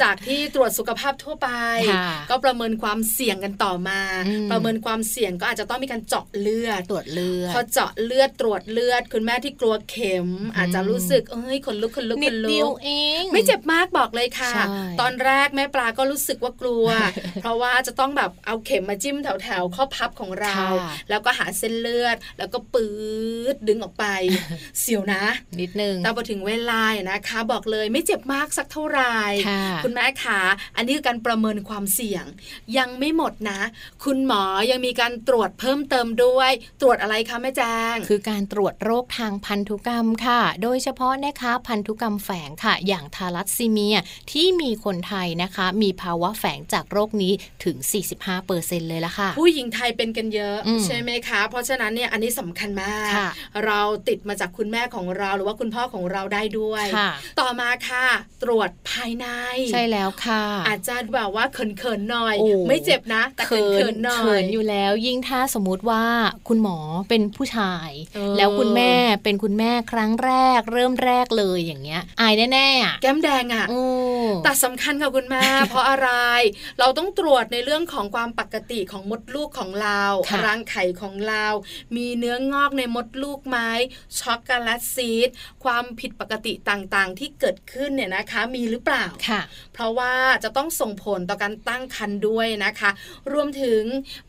[0.01, 1.49] จากที่ตรวจสุขภภาพทั่วไป
[1.91, 10.27] ค่ะก็ประเมินความเสี่ยงกันต่อมาอืมประเมินความเสี่ยงก็อาจจะต้องมีการเจาะเลือดตรวจเลือดพอเจาะเลือดตรวจเลือด คุณแม่ที่กลัวเข็ม
[10.57, 14.65] อาจจะรู้สึกเอ้ยขนลุกขนลุกนิขดนเดีลุยวกเองไม่เจ็บมากบอกเลยค่ะใช่
[15.01, 16.87] ตอนแรกแม่ปลาก็รู้สึกว่ากลัว
[17.41, 22.93] เพราะว่าจะต้องแบบเอาเข็มมาจิ้มแถวแถวๆข้อพับของเราค่ะแล้วก็หาเส้นเลือด แล้วก็ปื๊
[23.53, 24.05] ดดึงออกไป
[24.79, 25.23] เสียวนะ
[25.59, 30.39] นิดนึงแต่พอถึงเวลาเนี่ยนะคะ บอกเลยไม่เจ็บมากสักเท่าไหร่ค่ะคุณแม่ขา
[30.75, 32.25] อันนี้คือการประเมินความเสี่ยง
[32.77, 33.59] ยังไม่หมดนะ
[34.03, 43.97] คุณหมอยังมีการตรวจเพิ่มเติมด้วย ตรวจอะไรคะแม่แจ้งคือการตรวจโรคทางพันธุกรรมค่ะ โดยเฉพาะนะคะพันธุกรรมแฝงค่ะ อย่างทาลัสซีเมีย
[44.31, 47.77] ที่มีคนไทยนะคะ มีภาวะแฝงจากโรคนี้ถึง
[48.33, 53.29] 45%เลยละค่ะ ผู้หญิงไทยเป็นกันเยอะอืมใช่ไหมคะ เพราะฉะนั้นเนี่ยอันนี้สำคัญมากค่ะ
[53.65, 58.07] เราติดมาจากคุณแม่ของเราหรือว่าคุณพ่อของเราได้ด้วยค่ะต่อมาค่ะ
[58.43, 59.27] ตรวจภายใน
[59.73, 66.03] ใช่แล้วค่ะ อาจจะแบบว่าเขินๆหน่อยโอ้ไม่เจ็บนะ แต่เขินๆหน่อยเขินอยู่แล้ว ยิ่งถ้าสมมุติว่า
[66.47, 66.77] คุณหมอ
[67.09, 73.83] เป็นผู้ชายเออแล้วคุณแม่เป็นคุณแม่ครั้งแรก เริ่มแรกเลยอย่างเงี้ย อายแน่ๆอะแก้มแดงอะโอ้
[74.43, 76.09] แต่สำคัญค่ะคุณแม่เพราะอะไร
[76.79, 81.45] เราต้องตรวจในเรื่องของความปกติของมดลูกของเราค่ะรังไข่ของเรา
[81.95, 83.57] มีเนื้องอกในมดลูกไหม
[84.19, 85.29] ช็อกโกแลตซีด
[85.63, 89.41] ความผิดปกติต่างๆ ที่เกิดขึ้นเนี่ยนะคะ มีหรือเปล่าค่ะ
[89.73, 92.89] เพราะว่าจะต้องส่งผลต่อการตั้งครรภ์ด้วยนะคะ
[93.33, 93.81] รวมถึง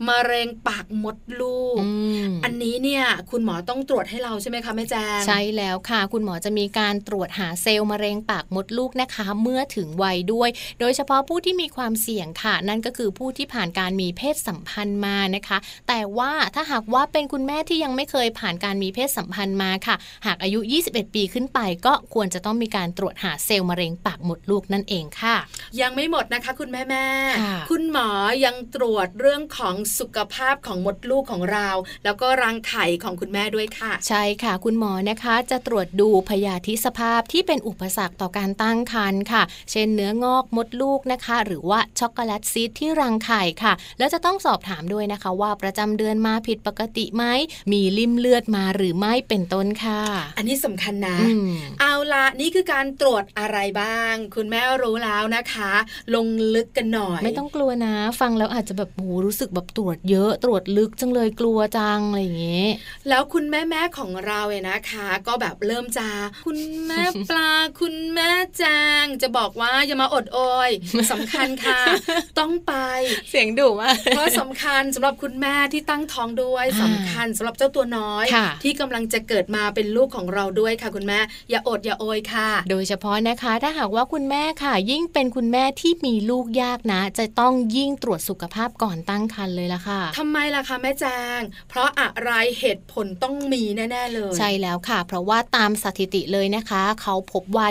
[0.08, 1.88] มะเร็งปากมดลูกอื
[2.30, 10.48] มอันนี้เนี่ยคุณหมอต้องตรวจให้เราใช่ไหมคะแม่แจงใช่แล้วค่ะ คุณหมอจะมีการตรวจหาเซลล์มะเร็งปากมดลูกนะคะ เมื่อถึงวัยด้วย
[10.80, 25.36] โดยเฉพาะผู้ที่มีความเสี่ยงค่ะ นั่นก็คือผู้ที่ผ่านการมีเพศสัมพันธ์มานะคะ แต่ว่าถ้าหากว่าเป็นคุณแม่ที่ยังไม่เคยผ่านการมีเพศสัมพันธ์มาค่ะ หากอายุ 21 ปีขึ้นไป ก็ควรจะต้องมีการตรวจหาเซลล์มะเร็งปากมดลูกนั่นเองค่ะ
[25.80, 28.08] ยังไม่หมดนะคะคุณแม่แม่ๆค่ะคุณหมอ
[28.44, 31.68] ยังตรวจเรื่องของสุขภาพของมดลูกของเรา
[32.04, 47.24] แล้วก็รังไข่ของคุณแม่ด้วยค่ะ ใช่ค่ะ คุณหมอนะคะจะตรวจดูพยาธิสภาพที่เป็นอุปสรรคต่อการตั้งครรภ์ค่ะ เช่นเนื้องอกมดลูกนะคะ หรือว่าช็อกโกแลตซีดที่รังไข่ค่ะ แล้วจะต้องสอบถามด้วยนะคะ ว่าประจำเดือนมาผิดปกติไหม
[47.72, 50.02] มีลิ่มเลือดมาหรือไม่เป็นต้นค่ะ
[50.36, 55.72] อันนี้สำคัญนะอืมเอาละนี่คือการตรวจอะไรบ้าง คุณแม่รู้แล้วนะคะ
[56.14, 62.70] ลงลึกกันหน่อย ไม่ต้องกลัวนะ ฟังแล้วอาจจะแบบโหรู้สึกแบบตรวจเยอะ ตรวจลึกจังเลยกลัวจังอะไรอย่างเงี้ย
[63.08, 66.08] แล้วคุณแม่แม่ๆของเราเนี่ยนะคะ ก็แบบเริ่มจะ
[66.46, 68.62] คุณแม่ปลาคุณแม่แจ
[69.02, 70.38] งจะบอกว่าอย่ามาอดโอ
[70.68, 70.70] ย
[71.12, 71.80] สำคัญค่ะ
[72.38, 72.72] ต้องไป
[73.30, 81.18] เสียงดุมากเพราะสำคัญสำหรับคุณแม่ที่ตั้งท้องด้วยอ่าสำคัญสำหรับเจ้าตัวน้อยค่ะที่กำลังจะเกิดมาเป็นลูกของเราด้วยค่ะ คุณแม่
[81.50, 91.04] อย่าอดอย่าโอยค่ะ โดยเฉพาะนะคะถ้าหากว่าคุณแม่ค่ะ ยิ่งเป็นคุณแม่ที่มีลูกยากนะ จะต้องยิ่งตรวจสุขภาพก่อนตั้งครรภ์เลยละค่ะทำไมล่ะคะแม่แจ
[91.38, 92.30] ง เพราะอะไร
[92.60, 97.66] เหตุผลต้องมีแน่ ๆ เลย ใช่แล้วค่ะ เพราะว่าตามสถิติเลยนะคะ เขาพบว่า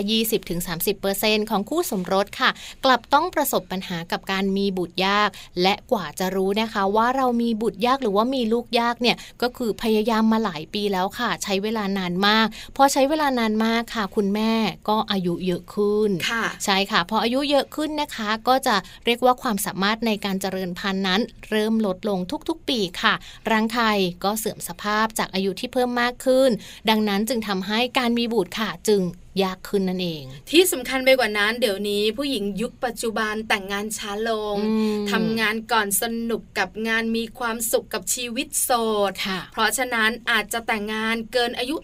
[0.73, 2.49] 20-30%ของคู่สมรสค่ะ
[2.85, 5.29] กลับต้องประสบปัญหากับการมีบุตรยาก
[5.61, 14.51] และกว่าจะรู้นะคะ ว่าเรามีบุตรยากหรือว่ามีลูกยากเนี่ยก็คือพยายามมาหลายปีแล้วค่ะ ใช้เวลานานมากพอใช้เวลานานมากค่ะ คุณแม่
[14.89, 23.13] ก็อายุเยอะขึ้นค่ะใช่ค่ะพออายุเยอะขึ้นนะคะ ก็จะเรียกว่าความสามารถในการเจริญพันธุ์นั้น เริ่มลดลงทุกๆ ปีค่ะ
[23.51, 23.91] รังไข่
[24.23, 26.49] ก็เสื่อมสภาพจากอายุที่เพิ่มมากขึ้น
[26.89, 29.01] ดังนั้นจึงทำให้การมีบุตรค่ะจึง
[29.43, 38.69] ยากขึ้นนั่นเอง ที่สำคัญไปกว่านั้น เดี๋ยวนี้ผู้หญิงยุคปัจจุบันแต่งงานช้าลงอืมทำงานก่อนสนุกกับงานมีความสุขกับชีวิตโส
[39.09, 41.75] ดค่ะเพราะฉะนั้นอาจจะแต่งงานเกินอายุ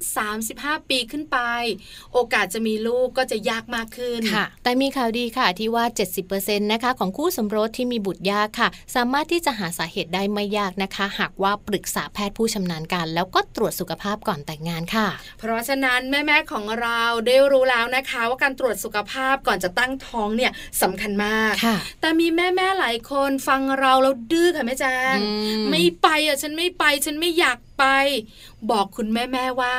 [0.42, 1.38] 35 ปีขึ้นไป
[2.14, 5.86] โอกาสจะมีลูกก็จะยากมากขึ้นค่ะแต่มีข่าวดีค่ะที่ว่า
[6.28, 15.08] 70%นะคะของคู่สมรสที่มีบุตรยากค่ะ สามารถที่จะหาสาเหตุได้ไม่ยากนะคะ หากว่าปรึกษาแพทย์ผู้ชำนาญการ แล้วก็ตรวจสุขภาพก่อนแต่งงานค่ะ
[15.40, 25.28] เพราะฉะนั้นแม่ๆของเราได้รู้แล้วนะคะว่าการตรวจสุขภาพก่อนจะตั้งท้องเนี่ยสำคัญมากค่ะแต่มีแม่ๆหลายคนฟังเราแล้วดื้อค่ะแม่แจงอื
[25.62, 27.86] มไม่ไปอะฉันไม่ไปฉันไม่อยาก ไป
[28.72, 29.76] บอกคุณแม่ๆว่า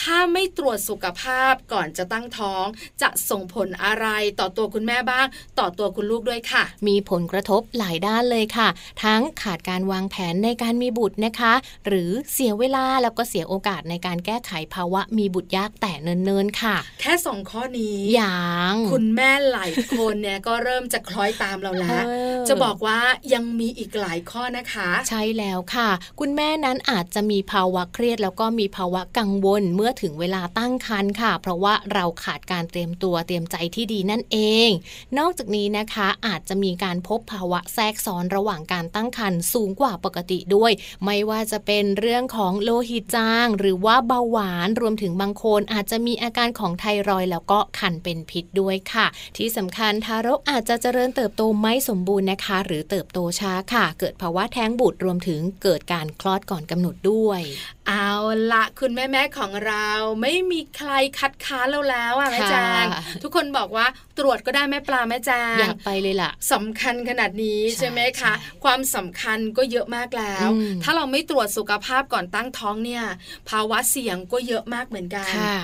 [0.00, 2.64] ถ้าไม่ตรวจสุขภาพก่อนจะตั้งท้อง
[3.02, 4.06] จะส่งผลอะไร
[4.40, 5.26] ต่อตัวคุณแม่บ้าง
[5.58, 8.68] ต่อตัวคุณลูกด้วยค่ะ มีผลกระทบหลายด้านเลยค่ะ
[9.04, 11.52] ทั้งขาดการวางแผนในการมีบุตรนะคะ
[11.86, 18.40] หรือเสียเวลาแล้วก็เสียโอกาสในการแก้ไขภาวะมีบุตรยากแต่เนิ่นๆค่ะ แค่สองข้อนี้อย่า
[18.72, 22.10] งคุณแม่หลายคนเนี่ยก็เริ่มจะคล้อยตามเราแล้วเอ
[22.40, 23.00] อจะบอกว่า
[23.34, 25.88] ยังมีอีกหลายข้อนะคะ ใช่แล้วค่ะ
[26.20, 34.70] คุณแม่นั้นอาจจะมีภาวะเครียดแล้วก็มีภาวะกังวลเมื่อถึงเวลาตั้งครรภ์ค่ะ เพราะว่าเราขาดการเตรียมตัวเตรียมใจที่ดีนั่นเอง
[35.18, 40.72] นอกจากนี้นะคะอาจจะมีการพบภาวะแทรกซ้อนระหว่างการตั้งครรภ์สูงกว่าปกติด้วย
[41.04, 49.06] ไม่ว่าจะเป็นเรื่องของโลหิตจาง หรือว่าเบาหวานรวมถึงบางคนอาจจะมีอาการของไทรอยแล้วก็คันเป็นพิษด้วยค่ะ
[49.36, 57.44] ที่สำคัญทารกอาจจะเจริญเติบโตไม่สมบูรณ์นะคะ หรือเติบโตช้าค่ะ เกิดภาวะแท้งบุตรรวมถึงเกิดการคลอดก่อนกำหนดด้วย哎
[57.90, 58.14] เอา
[58.52, 59.88] ละคุณแม่แม่ๆของเรา
[60.22, 63.86] ไม่มีใครคัดค้านเราแล้วอะแม่แจงค่ะทุกคนบอกว่า
[64.18, 73.02] ตรวจก็ได้แม่ปลาแม่แจงอยากไปเลยล่ะสำคัญขนาดนี้ใช่ใช่ไหมคะใช่ความสำคัญก็เยอะมากแล้วอืมถ้าเราไม่ตรวจสุขภาพก่อนตั้งท้องเนี่ย
[73.48, 75.56] ภาวะเสี่ยงก็เยอะมากเหมือนกันค่ะ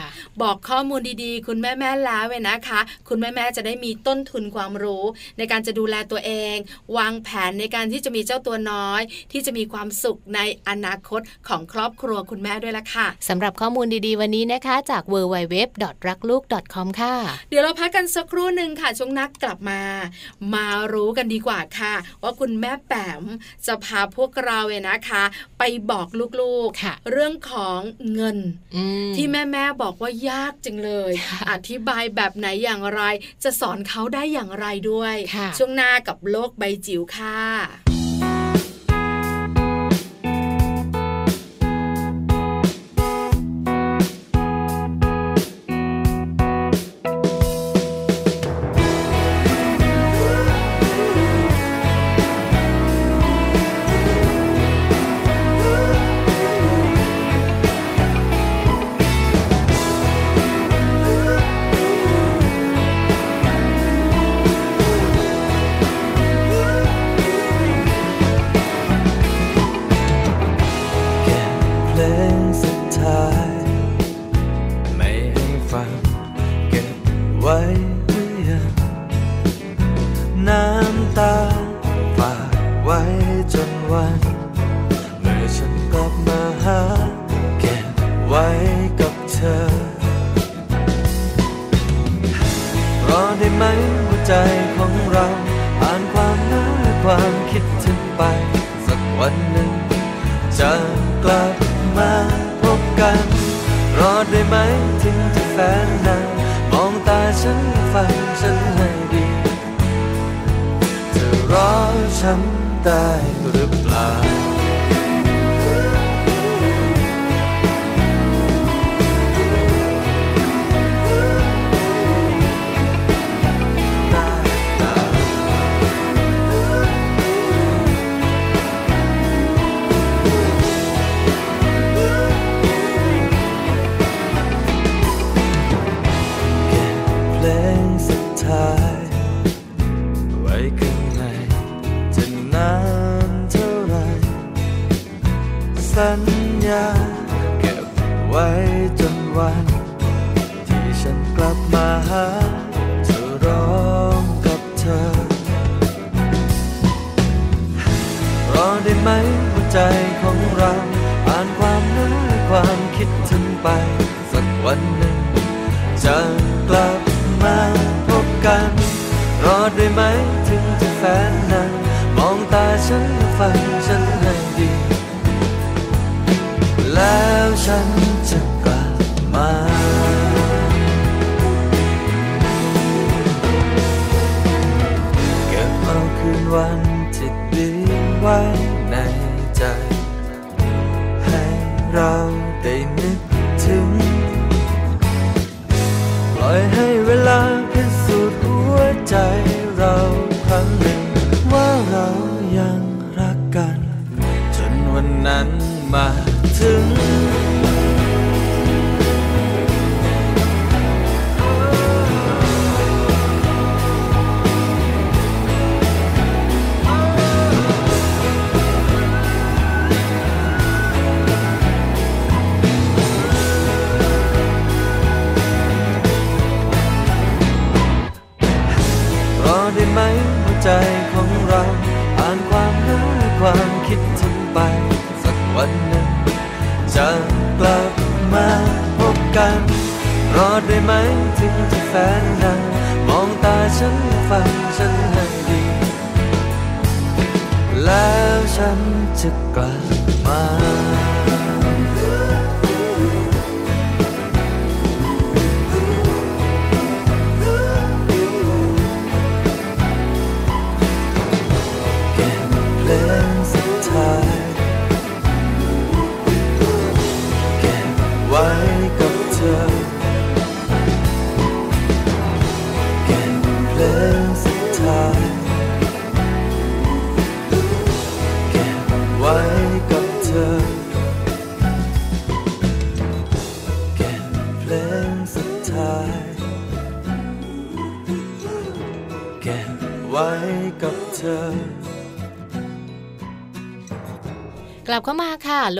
[0.42, 5.04] บอกข้อมูลดีๆ คุณแม่แม่ๆแล้วเว้ยนะคะ คุณแม่แม่ๆจะได้มีต้นทุนความรู้
[5.38, 6.56] ในการจะดูแลตัวเอง
[6.96, 9.00] วางแผนในการที่จะมีเจ้าตัวน้อย
[9.32, 15.56] ที่จะมีความสุขในอนาคตของครอบครัวคุณแม่ด้วยละค่ะสำหรับข้อมูลดีๆ วันนี้นะคะ จาก w w w
[16.08, 16.42] รักลูก
[16.74, 17.14] .com ค่ะ
[17.50, 19.80] เดี๋ยวเราพักกันสักครู่หนึ่งค่ะช่วงนักกลับมา
[20.54, 22.92] มารู้กันดีกว่าค่ะ ว่าคุณแม่แป
[23.22, 23.24] ม
[23.66, 25.22] จะพาพวกเราเนี่ยนะคะ
[25.58, 26.08] ไปบอก
[26.40, 27.80] ลูกค่ะๆเรื่องของ
[28.14, 28.38] เงิน
[28.76, 33.02] อืมที่แม่ๆบอกว่ายากจังเลยค่ะอธิบายแบบไหนอย่างไร
[33.44, 37.85] จะสอนเขาได้อย่างไรด้วยค่ะช่วงหน้ากับโลกใบจิ๋วค่ะ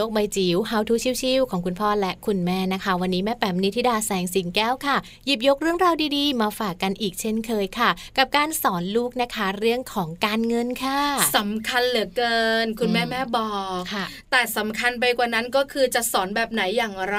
[0.07, 4.97] กใบจิ๋ว How to ชิวๆของคุณพ่อและคุณแม่นะคะ วันนี้แม่แปมนิธิดาแสงสิงแก้วค่ะ
[5.27, 11.01] หยิบยกเรื่องราวดีๆ มาฝากกันอีกเช่นเคยค่ะ กับการสอนลูกนะคะ เรื่องของการเงินค่ะ
[11.37, 17.19] สำคัญเหลือเกิน คุณแม่แม่บอกค่ะแต่สำคัญไปกว่านั้นก็คือจะสอนแบบไหนอย่างไร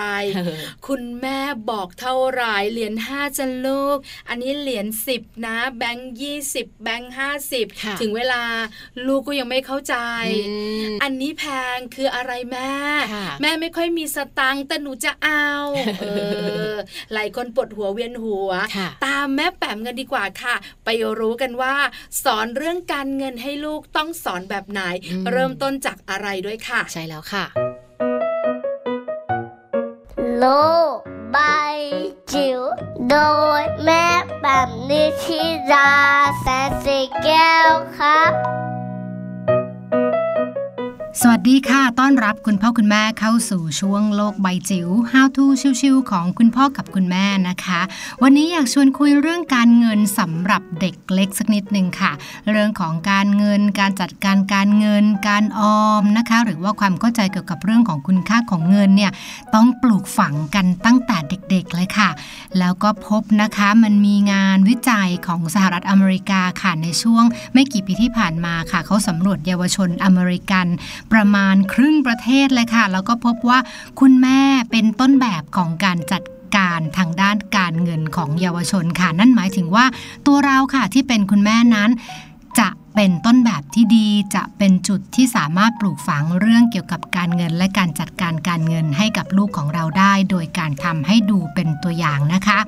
[0.88, 3.98] คุณแม่บอกเท่าไหรเหรียญห้าจะลูก
[4.30, 8.44] อันนี้เหรียญสิบนะ แบงค์ยี่สิบแบงค์ห้าสิบค่ะถึงเวลา
[9.08, 9.96] ลูกก็ยังไม่เข้าใจ
[10.48, 10.54] อื
[10.92, 11.44] มอันนี้แพ
[11.76, 12.77] งคืออะไรแม่ค่ะ
[13.42, 15.48] แม่ไม่ค่อยมีสตังค์แต่หนูจะเอา
[16.00, 16.06] เอ
[16.72, 16.74] อ
[17.14, 20.56] หลายคนปวดหัวเวียนหัวค่ะตามแม่แปมกันดีกว่าค่ะ
[20.86, 21.76] ไปรู้กันว่า
[22.24, 27.46] สอนเรื่องการเงินให้ลูกต้องสอนแบบไหนอืมเริ่มต้นจากอะไรด้วยค่ะ ใช่แล้วค่ะ
[30.38, 30.46] โล
[30.94, 30.96] ก
[31.32, 31.38] ใบ
[32.34, 32.62] จิ๋ว
[33.10, 33.18] โด
[33.60, 34.06] ยแม่
[34.42, 35.42] แบบนิชิ
[35.74, 35.92] รา
[36.42, 38.32] แสนสีแก้วครับ
[41.22, 45.46] สวัสดีค่ะ ต้อนรับคุณพ่อคุณแม่เข้าสู่ช่วงโลกใบจิ๋ว How to
[45.82, 47.82] ชิวๆของคุณพ่อกับคุณแม่นะคะ
[48.24, 52.12] วันนี้อยากชวนคุยเรื่องการเงินสำหรับเด็กเล็กสักนิดหนึ่งค่ะ
[52.52, 59.12] เรื่องของการเงิน การจัดการการเงิน การออมนะคะ หรือว่าความเข้าใจเกี่ยวกับเรื่องของคุณค่าของเงินเนี่ย
[59.56, 62.10] ต้องปลูกฝังกันตั้งแต่เด็กๆเลยค่ะ
[62.60, 70.68] แล้วก็พบนะคะมันมีงานวิจัยของสหรัฐอเมริกาค่ะในช่วงไม่กี่ปีที่ผ่านมาค่ะ เขาสำรวจเยาวชนอเมริกัน
[71.14, 73.60] ประมาณครึ่งประเทศเลยค่ะ แล้วก็พบว่า
[74.00, 74.42] คุณแม่
[74.72, 76.24] เป็นต้นแบบของการจัด
[76.56, 79.86] การทางด้านการเงินของเยาวชนค่ะ นั่นหมายถึงว่า
[80.28, 81.90] ตัวเราค่ะที่เป็นคุณแม่นั้น
[82.60, 82.68] จะ
[83.00, 92.60] เป็นต้นแบบที่ดีจะเป็นจุดที่สามารถปลูกฝังเรื่องเกี่ยวกับการเงิน และการจัดการการเงินให้กับลูกของเราได้ โดยการทำให้ดูเป็นตัวอย่างนะคะ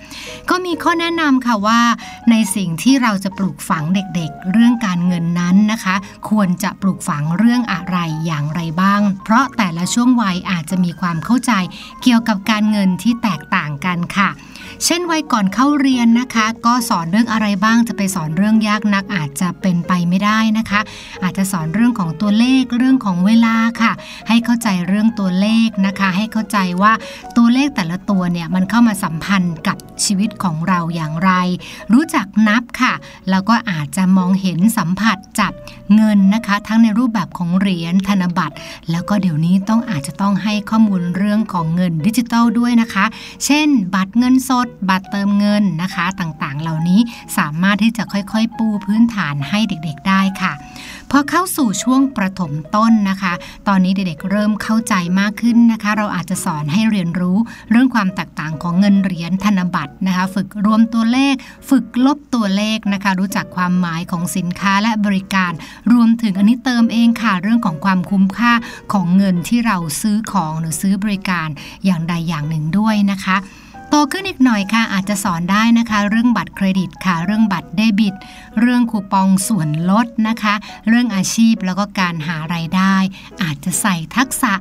[0.50, 1.82] ก็มีข้อแนะนำค่ะว่า
[2.30, 5.96] ในสิ่งที่เราจะปลูกฝังเด็กๆ เรื่องการเงินนั้นนะคะ
[6.30, 11.52] ควรจะปลูกฝังเรื่องอะไรอย่างไรบ้าง เพราะแต่ละช่วงวัยอาจจะมีความเข้าใจ
[12.04, 14.30] เกี่ยวกับการเงินที่แตกต่างกันค่ะ
[14.86, 20.82] เช่นวัยก่อนเข้าเรียนนะคะ ก็สอนเรื่องอะไรบ้างจะไปสอนเรื่องยากนักอาจจะเป็นไปไม่ได้นะคะ
[21.24, 23.92] อาจจะสอนเรื่องของตัวเลขเรื่องของเวลาค่ะ
[24.28, 26.94] ให้เข้าใจเรื่องตัวเลขนะคะ ให้เข้าใจว่า
[27.38, 31.32] ตัวเลขแต่ละตัวเนี่ยมันเข้ามาสัมพันธ์กับชีวิตของเราอย่างไร
[31.94, 32.94] รู้จักนับค่ะ
[33.30, 35.54] แล้วก็อาจจะมองเห็นสัมผัสจับ
[35.96, 38.56] เงินนะคะ ทั้งในรูปแบบของเหรียญธนบัตร
[38.92, 43.06] แล้วก็เดี๋ยวนี้ต้องอาจจะต้องให้ข้อมูลเรื่องของเงินดิจิทัลด้วยนะคะ
[43.46, 47.00] เช่น บัตรเงินสด บัตรเติมเงินนะคะ ต่างๆ เหล่านี้
[47.38, 50.54] สามารถที่จะค่อยๆ ปูพื้นฐานให้เด็กๆได้ค่ะ
[51.12, 53.34] พอเข้าสู่ช่วงประถมต้นนะคะ
[53.68, 57.38] ตอนนี้เด็กๆเริ่มเข้าใจมากขึ้นนะคะ เราอาจจะสอนให้เรียนรู้
[57.72, 61.36] เรื่องความแตกต่างของเงินเหรียญธนบัตรนะคะ ฝึกรวมตัวเลข
[61.70, 65.52] ฝึกลบตัวเลขนะคะ รู้จักความหมายของสินค้าและบริการ
[65.94, 68.54] รวมถึงอันนี้เติมเองค่ะ เรื่องของความคุ้มค่า
[68.94, 71.48] ของเงินที่เราซื้อของหรือซื้อบริการ
[71.86, 73.38] อย่างใดอย่างหนึ่งด้วยนะคะ
[73.92, 78.16] โตขึ้นอีกหน่อยค่ะอาจจะสอนได้นะคะ เรื่องบัตรเครดิตค่ะ เรื่องบัตรเดบิต
[78.60, 80.56] เรื่องคูปองส่วนลดนะคะ
[80.88, 82.96] เรื่องอาชีพแล้วก็การหารายได้
[83.44, 84.54] อาจจะใส่ทักษะ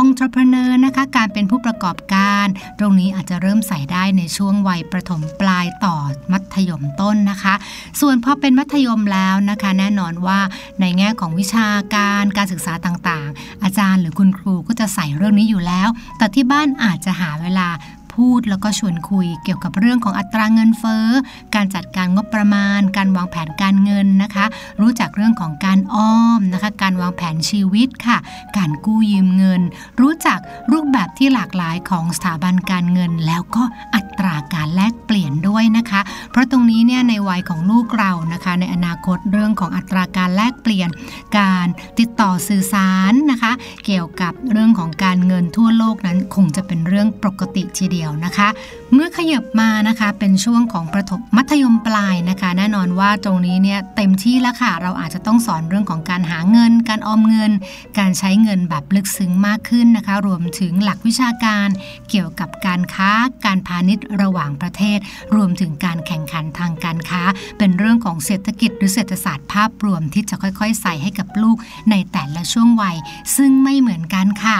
[0.00, 2.46] entrepreneur นะคะ การเป็นผู้ประกอบการ
[2.78, 5.96] ตรงนี้อาจจะเริ่มใส่ได้ในช่วงวัยประถมปลายต่อ
[6.32, 7.54] มัธยมต้นนะคะ
[8.00, 10.38] ส่วนพอเป็นมัธยมแล้วนะคะ แน่นอนว่า
[10.80, 17.68] ในแง่ของวิชาการการศึกษาต่างๆ อาจารย์หรือคุณครูก็จะใส่เรื่องนี้อยู่แล้ว แต่ที่บ้านอาจจะหาเวลา
[18.16, 21.06] พูดแล้วก็ชวนคุยเกี่ยวกับเรื่องของอัตราเงินเฟ้อ
[21.54, 24.44] การจัดการงบประมาณ การวางแผนการเงินนะคะ
[24.80, 28.18] รู้จักเรื่องของการอ้อมนะคะ การวางแผนชีวิตค่ะ
[28.56, 29.62] การกู้ยืมเงิน
[30.00, 30.38] รู้จัก
[30.72, 33.62] รูปแบบที่หลากหลายของสถาบันการเงิน แล้วก็
[33.94, 36.00] อัตราการแลกเปลี่ยนด้วยนะคะ
[36.30, 40.88] เพราะตรงนี้เนี่ยในวัยของลูกเรานะคะ ในอนาคตเรื่องของอัตราการแลกเปลี่ยน
[41.38, 41.66] การ
[41.98, 43.52] ติดต่อสื่อสารนะคะ
[43.86, 48.48] เกี่ยวกับเรื่องของการเงินทั่วโลกนั้นคงจะเป็นเรื่องปกติทีเดียวนะคะ
[48.94, 57.52] เมื่อขยับมานะคะเป็นช่วงของประถมมัธยมปลายนะคะ แน่นอนว่าตรงนี้เนี่ยเต็มที่แล้วค่ะ เราอาจจะต้องสอนเรื่องของการหาเงิน การออมเงิน
[57.98, 61.68] การใช้เงินแบบลึกซึ้งมากขึ้นนะคะ รวมถึงหลักวิชาการ
[62.10, 63.10] เกี่ยวกับการค้า
[63.44, 64.98] การพาณิชย์ระหว่างประเทศ
[65.34, 67.22] รวมถึงการแข่งขันทางการค้า
[67.58, 71.56] เป็นเรื่องของเศรษฐกิจหรือเศรษฐศาสตร์ภาพรวมที่จะค่อยๆ ใส่ให้กับลูก
[71.90, 72.96] ในแต่ละช่วงวัย
[73.36, 74.58] ซึ่งไม่เหมือนกันค่ะ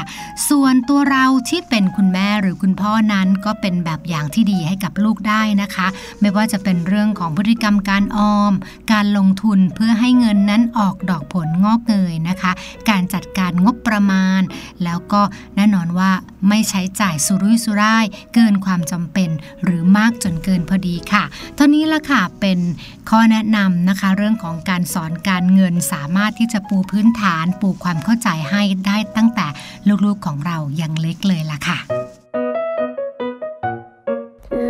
[0.49, 5.87] ส่วนตัวเราที่เป็นคุณแม่หรือคุณพ่อนั้นก็เป็นแบบอย่างางที่ดีให้กับลูกได้นะคะ
[6.21, 8.53] ไม่ว่าจะเป็นเรื่องของพฤติกรรมการออม
[8.93, 12.53] การลงทุนเพื่อให้เงินนั้นออกดอกผลงอกเงยนะคะ
[12.91, 14.43] การจัดการงบประมาณ
[14.85, 15.23] แล้วก็
[15.57, 16.11] แน่นอนว่า
[16.49, 18.05] ไม่ใช้จ่ายสุรุ่ยสุร่าย
[18.35, 19.31] เกินความจำเป็น
[19.65, 21.25] หรือมากจนเกินพอดีค่ะ
[21.57, 22.59] เท่านี้ละค่ะเป็น
[23.11, 29.47] ข้อแนะนำนะคะ เรื่องของการสอนการเงินสามารถที่จะปูพื้นฐานปูความเข้าใจให้ได้ตั้งแต่
[30.05, 31.79] ลูกๆของเรายังเล็กเลยล่ะค่ะ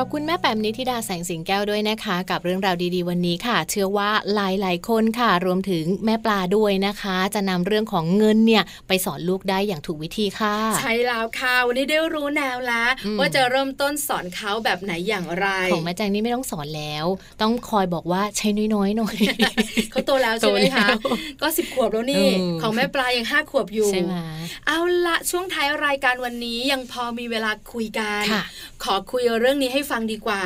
[0.00, 17.06] ขอบคุณแม่แปมนิธิดาแสงสิงแก้วด้วยนะคะ กับเรื่องราวดีๆ วันนี้ค่ะ เชื่อว่าหลายๆคนค่ะ รวมถึงแม่ปลาด้วยนะคะ จะนำเรื่องของเงินเนี่ยไปสอนลูกได้อย่างถูกวิธีค่ะ ใช่แล้วค่ะ วันนี้ได้รู้แนวแล้วอืมว่าจะเริ่มต้นสอนเขาแบบไหนอย่างไร ของแม่แจงนี่ไม่ต้องสอนแล้ว
[17.42, 19.16] ต้องคอยบอกว่าใช้น้อยๆหน่อย
[19.90, 24.14] เขาโตแล้วใช่ไหมคะโตแล้วก็สิบขวบแล้วนี่เออของแม่ปลายังห้าขวบอยู่ใช่ไหม
[24.66, 28.42] เอาละช่วงท้ายรายการวันนี้ยังพอมีเวลาคุยกันค่ะ
[28.84, 30.42] ขอคุยเรื่องนี้ให้ฟังดีกว่า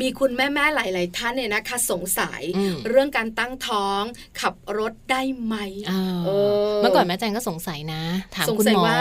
[0.00, 4.02] มีคุณแม่ๆหลาย ๆ ท่านเนี่ยนะคะสงสัยอืมเรื่องการตั้งท้อง
[4.40, 5.54] ขับรถได้ไหม
[5.90, 6.30] อ่าเอ
[6.70, 8.02] อเมื่อก่อนแม่แจงก็สงสัยนะ
[8.34, 9.00] ถามสงคุณสัยหมอว่า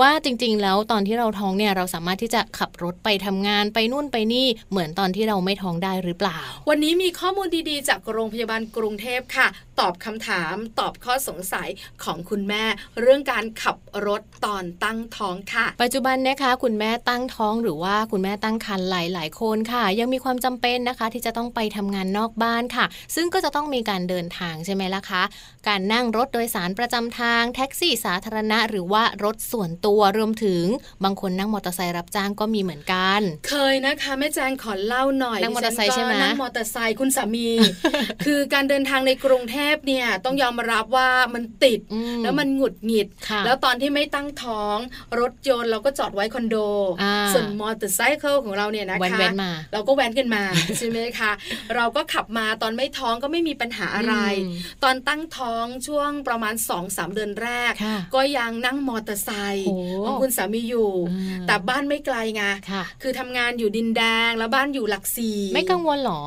[0.00, 9.48] ว่าจริง ๆ แล้วตอนที่เราท้องเนี่ยเราสามารถที่จะขับรถไปทำงานไปนู่นไปนี่เหมือนตอนที่เราไม่ท้องได้หรือเปล่า วันนี้มีข้อมูลดีๆ จากโรงพยาบาลกรุงเทพค่ะ
[9.80, 11.68] ตอบคำถาม ตอบข้อสงสัย
[12.04, 12.64] ของคุณแม่
[13.00, 25.22] เรื่องการขับรถตอนตั้งท้องค่ะ ปัจจุบันนะคะ คุณแม่ตั้งท้องหรือว่าคุณแม่ตั้งครรภ์หลายๆคนค่ะ ยังมีความจำเป็นนะคะ ที่จะต้องไปทำงานนอกบ้านค่ะ ซึ่งก็จะต้องมีการเดินทางใช่ไหมล่ะคะ
[25.68, 30.64] การนั่งรถโดยสารประจำทาง แท็กซี่สาธารณะ หรือว่ารถส่วนตัวรวมถึง
[31.04, 37.48] บางคนนั่งมอเตอร์ไซค์รับจ้างก็มีเหมือนกัน เคยนะคะแม่แจงขอเล่าหน่อยนั่งมอเตอร์ไซค์ดิฉัใช่ไหมก็นั่งมอเตอร์ไซค์คุณสามี
[38.24, 44.76] คือการเดินทางในกรุงเทพเนี่ยต้องยอมรับว่ามันติดอืมแล้วมันหงุดหงิดค่ะแล้วตอนที่ไม่ตั้งท้อง
[45.20, 46.56] รถยนต์เราก็จอดไว้คอนโด
[47.02, 50.42] อ่าส่วนมอเตอร์ไซค์ของเราเนี่ยนะคะแว้นๆมาเราก็แว้นกันมา
[50.78, 51.32] ใช่ไหมคะ
[51.76, 54.14] เราก็ขับมาตอนไม่ท้องก็ไม่มีปัญหาอะไร
[54.44, 54.52] อืม
[54.84, 66.22] ตอนตั้งท้องช่วงประมาณ2อสเดือนแรกค่ะก็ยังนั่งมอเตอร์ไซค์โอ้ของคุณสามีอยู่อ่าแต่บ้านไม่ไกลไงค่ะคือทำงานอยู่ดินแดงแล้วบ้านอยู่หลักสี่ไม่กังวลเหรอ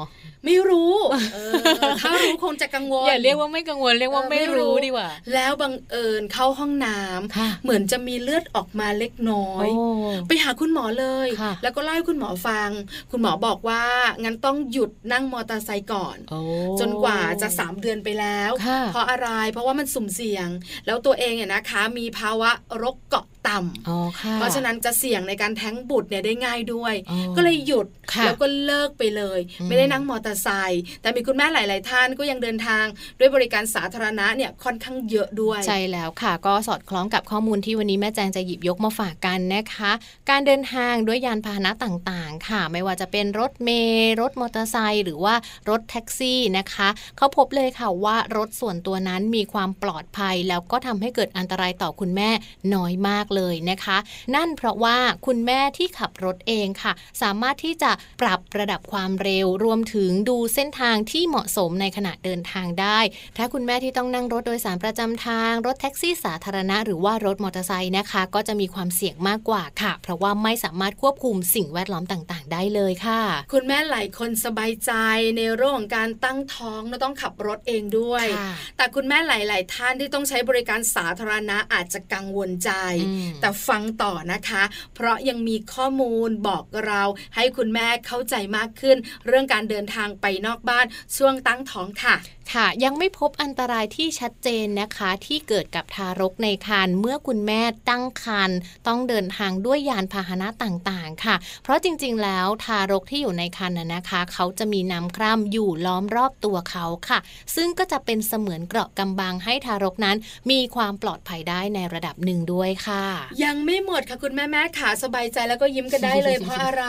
[0.46, 0.96] ไม่รู้
[1.34, 1.54] เออ
[2.02, 9.86] ถ้ารู้คงจะกังวล อย่าเรียกว่าไม่กังวลเรียกว่าเออไม่ไม่รู้รู้ดีกว่า แล้วบังเอิญเข้าห้องน้ำค่ะเหมือนจะมีเลือดออกมาเล็กน้อยโอ้
[10.28, 12.70] ไปหาคุณหมอเลยค่ะแล้วก็เล่าให้คุณหมอฟัง
[13.12, 13.84] คุณหมอบอกว่า
[14.24, 16.40] งั้นต้องหยุดนั่งมอเตอร์ไซค์ก่อนโอ้
[16.80, 20.50] จนกว่าจะสามเดือนไปแล้วค่ะเพราะอะไรเพราะว่ามันสุ่มเสี่ยง
[20.86, 32.86] แล้วตัวเองเนี่ยนะคะ มีภาวะโรคเกาะ ต่ำอ๋อค่ะเพราะฉะนั้นจะเสี่ยงในการแท้งบุตรเนี่ยได้ง่ายด้วยอ๋อก็เลยหยุดค่ะแล้วก็เลิกไปเลยอืมไม่ได้นั่งมอเตอร์ไซค์แต่มีคุณแม่หลาย ๆ ท่านก็ยังเดินทาง
[33.20, 39.92] ด้วยบริการสาธารณะเนี่ยค่อนข้างเยอะด้วยใช่แล้วค่ะ ก็สอดคล้องกับข้อมูลที่วันนี้แม่แจงจะหยิบยกมาฝากกันนะคะ
[40.30, 45.36] การเดินทางด้วยยานพาหนะต่าง ๆ ค่ะ ไม่ว่าจะเป็นรถเมล์รถมอเตอร์ไซค์หรือว่า
[45.70, 52.30] รถแท็กซี่นะคะเขาพบเลยค่ะว่ารถส่วนตัวนั้นมีความปลอดภัย แล้วก็ทำให้เกิดอันตรายต่อคุณแม่
[52.76, 53.39] น้อยมากเลย
[53.72, 53.98] นะคะ
[54.36, 63.00] นั่นเพราะว่าคุณแม่ที่ขับรถเองค่ะ สามารถที่จะปรับระดับความเร็วรวมถึงดูเส้นทางที่เหมาะสมในขณะเดินทางได้
[63.38, 73.22] ถ้าคุณแม่ที่ต้องนั่งรถโดยสารประจำทาง รถแท็กซี่สาธารณะ หรือว่ารถมอเตอร์ไซค์นะคะ ก็จะมีความเสี่ยงมากกว่าค่ะ เพราะว่าไม่สามารถควบคุมสิ่งแวดล้อมต่างๆ ได้เลยค่ะ
[73.54, 74.92] คุณแม่หลายคนสบายใจ
[75.38, 82.72] ในเรื่องของการตั้งท้องแล้วต้องขับรถเองด้วยค่ะแต่คุณแม่หลาย ๆ ท่านที่ต้องใช้บริการสาธารณะอาจจะกังวลใจ
[83.08, 84.64] อืมแต่ฟังต่อนะคะ
[84.96, 87.04] เพราะยังมีข้อมูลบอกเรา
[87.36, 90.86] ให้คุณแม่เข้าใจมากขึ้น เรื่องการเดินทางไปนอกบ้าน
[91.18, 92.16] ช่วงตั้งท้องค่ะ
[92.54, 107.20] ค่ะ ยังไม่พบอันตรายที่ชัดเจนนะคะที่เกิดกับทารกในครรภ์เมื่อคุณแม่ตั้งครรภ์ต้องเดินทางด้วยยานพาหนะต่างๆ ค่ะ เพราะจริงๆ แล้วทารกที่อยู่ในครรภ์น่ะนะคะ เขาจะมีน้ำคร่ำอยู่ล้อมรอบตัวเขาค่ะ
[107.56, 110.18] ซึ่งก็จะเป็นเสมือนเกราะกำบังให้ทารกนั้น
[110.52, 113.06] มีความปลอดภัยได้ในระดับหนึ่งด้วยค่ะ
[113.44, 116.86] ยังไม่หมดค่ะคุณแม่แม่ขาสบายใจแล้วก็ยิ้มกันได้เลย เพราะอะไร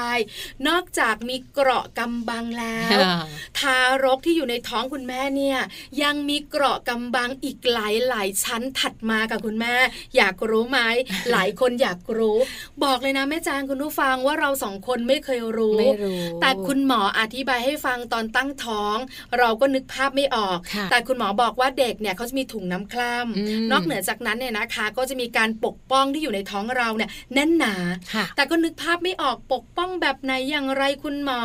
[0.69, 3.01] นอกจากมีเกราะกำบังแล้ว
[3.59, 5.50] ทารกที่อยู่ในท้องคุณแม่เนี่ย
[6.03, 9.75] ยังมีเกราะกำบังอีกหลายหลายๆชั้นถัดมากับคุณแม่
[10.17, 10.79] อยากรู้ไหม
[11.33, 12.37] หลายคนอยากรู้
[12.85, 18.97] บอกเลยนะแม่จางคุณผู้ฟังว่าเราสองคนไม่เคยรู้ไม่รู้แต่คุณหมออธิบายให้ฟังตอนตั้งท้อง
[19.39, 27.75] เราก็นึกภาพไม่ออกค่ะแต่คุณหมอบอกว่าเด็กเนี่ยเขาจะมีถุงน้ำคร่อืมำนอกเหนือจากนั้นเนี่ยนะคะ ก็จะมีการปกป้องที่อยู่ในท้องเราเนี่ยแน่นหนา
[28.15, 31.41] ค่ะแต่ก็นึกภาพไม่ออกปกป้องแบบไหนอย่างไรคุณหมอ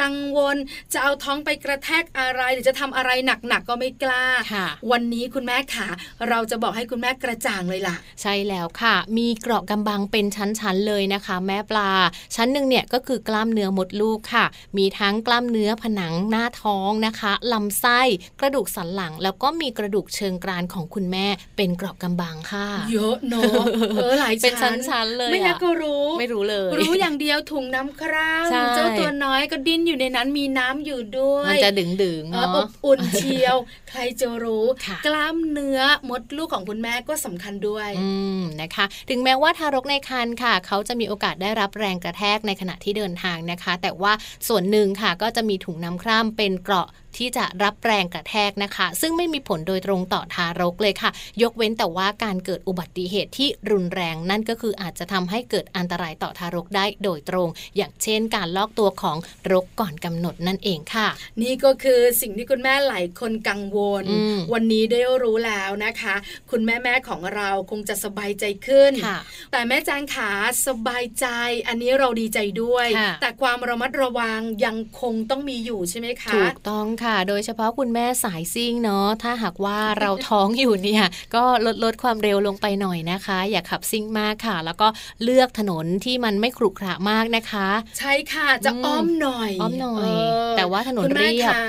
[0.00, 0.56] กังวล
[0.92, 4.24] จะเอาท้องไปกระแทกอะไรหรือจะทำอะไรหนักๆก็ไม่กล้า
[4.54, 5.86] ค่ะวันนี้คุณแม่ขา
[6.28, 11.90] เราจะบอกให้คุณแม่กระจ่างเลยล่ะ ใช่แล้วค่ะ มีเกราะกำบังเป็นชั้นๆเลยนะคะ แม่ปลา
[12.36, 14.44] ชั้นหนึ่งเนี่ยก็คือกล้ามเนื้อมดลูกค่ะ
[14.78, 18.00] มีทั้งกล้ามเนื้อผนังหน้าท้องนะคะลำไส้
[18.40, 21.26] กระดูกสันหลัง แล้วก็มีกระดูกเชิงกรานของคุณแม่
[21.56, 23.64] เป็นเกราะกำบังค่ะ เยอะเนอะ
[23.96, 33.56] เออหลายเป็นชั้นๆเลยไม่งั้นอะก็รู้ ไม่รู้เลย รู้อย่างเดียวถุงน้ำคร่างใช่เจ้าตัวน้อยก็ดิ้นอยู่ในนั้นมีน้ำอยู่ด้วย มันจะดึงดึงๆเอออเนาะบอุ่นเชียว
[33.90, 35.80] ใครจะรู้ค่ะกล้ามเนื้อ
[36.10, 38.10] มดลูกของคุณแม่ก็สำคัญด้วยอื
[38.40, 44.12] มนะคะ ถึงแม้ว่าทารกในครรภ์ค่ะ เขาจะมีโอกาสได้รับแรงกระแทกในขณะที่เดินทางนะคะ แต่ว่า
[44.48, 51.10] ส่วนหนึ่งค่ะก็จะมีถุงน้ำคร่ำเป็นเกราะ ที่จะรับแรงกระแทกนะคะ ซึ่งไม่มีผลโดยตรงต่อทารกเลยค่ะ
[51.42, 59.16] ยกเว้นแต่ว่าการเกิดอุบัติเหตุที่รุนแรงนั่นก็คืออาจจะทำให้เกิดอันตรายต่อทารกได้โดยตรง อย่างเช่น การลอกตัวของ
[59.52, 61.08] รกก่อนกำหนดนั่นเองค่ะ
[61.42, 66.14] นี่ก็คือสิ่งที่คุณแม่หลายคนกังวลอืมวันนี้ได้รู้แล้วนะคะ
[66.50, 69.18] คุณแม่แม่ๆของเราคงจะสบายใจขึ้นค่ะ
[69.52, 70.30] แต่แม่แจงขา
[70.66, 71.26] สบายใจ
[71.68, 81.04] อันนี้เราดีใจด้วยค่ะแต่ความระมัดระวังยังคงต้องมีอยู่ใช่ไหมคะถูกต้องค่ะโดยเฉพาะคุณแม่สายซิ่งเนาะถ้าหากว่าเราท้องอยู่เนี่ย
[81.34, 84.88] ก็ลดลดความเร็วลงไปหน่อยนะคะ อย่าขับซิ่งมากค่ะ แล้วก็
[85.24, 90.10] เลือกถนนที่มันไม่ขรุขระมากนะคะ ใช่ค่ะจะอืมอ้อมหน่อยอ้อมหน่อย
[90.56, 91.62] เแต่ว่าถนนคุณแม่เรียบขา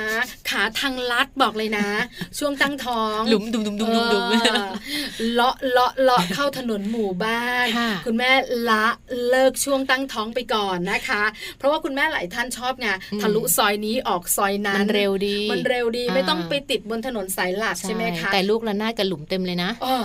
[0.50, 1.88] ขาทางลัดบอกเลยนะ
[2.38, 4.68] ช่วงตั้งท้องหลุมดุมดุมดุมดุมดุมเออ
[5.34, 8.32] เลาะเลาะเลาะเข้าถนนหมู่บ้านค่ะคุณแม่
[8.70, 8.86] ละ
[9.30, 11.24] เลิกช่วงตั้งท้องไปก่อนนะคะ
[11.58, 19.96] เพราะว่าคุณแม่หลายท่านชอบไงอืมทะลุซอยนี้ออกซอยนั้นมันเร็วดีมันเร็วดีอ่าไม่ต้องไปติดบนถนนสายหลักใช่ไหมคะแต่ลูกละนาดกับหลุมเต็มเลยนะอ๋อ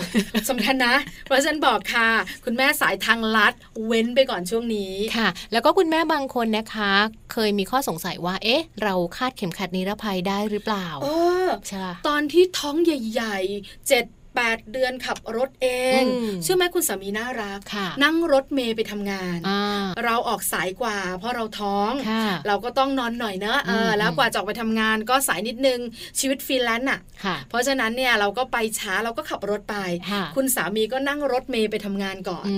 [0.51, 0.95] สำคัญนะ
[1.25, 2.09] เพราะฉะนันบอกค่ะ
[2.45, 3.53] คุณแม่สายทางลัด
[3.87, 6.93] เว้นไปก่อนช่วงนี้ค่ะ แล้วก็คุณแม่บางคนนะคะ
[7.33, 11.09] เคยมีข้อสงสัยว่า เอ๊ะ เราคาดเข็มขัดนิรภัยได้หรือเปล่า เอ
[11.47, 14.05] อใช่ปะตอนที่ท้องใหญ่ๆเจ็ด
[14.37, 15.69] แปดเดือนขับรถเอ
[16.01, 25.81] งอืมเชื่อไหมคุณสามีน่ารักค่ะนั่งรถเมย์ไปทำงานอ่าเราออกสายกว่า เพราะเราท้องค่ะเราก็ต้องนอนหน่อยเนอะเออมแล้วกว่าจะออกไปทำงานก็สายนิดนึง
[26.19, 29.77] ชีวิตฟรีแลนซ์อะค่ะ เพราะฉะนั้นเนี่ยเราก็ไปช้าเราก็ขับรถไป
[30.11, 32.57] ค่ะคุณสามีก็นั่งรถเมล์ไปทำงานก่อนอื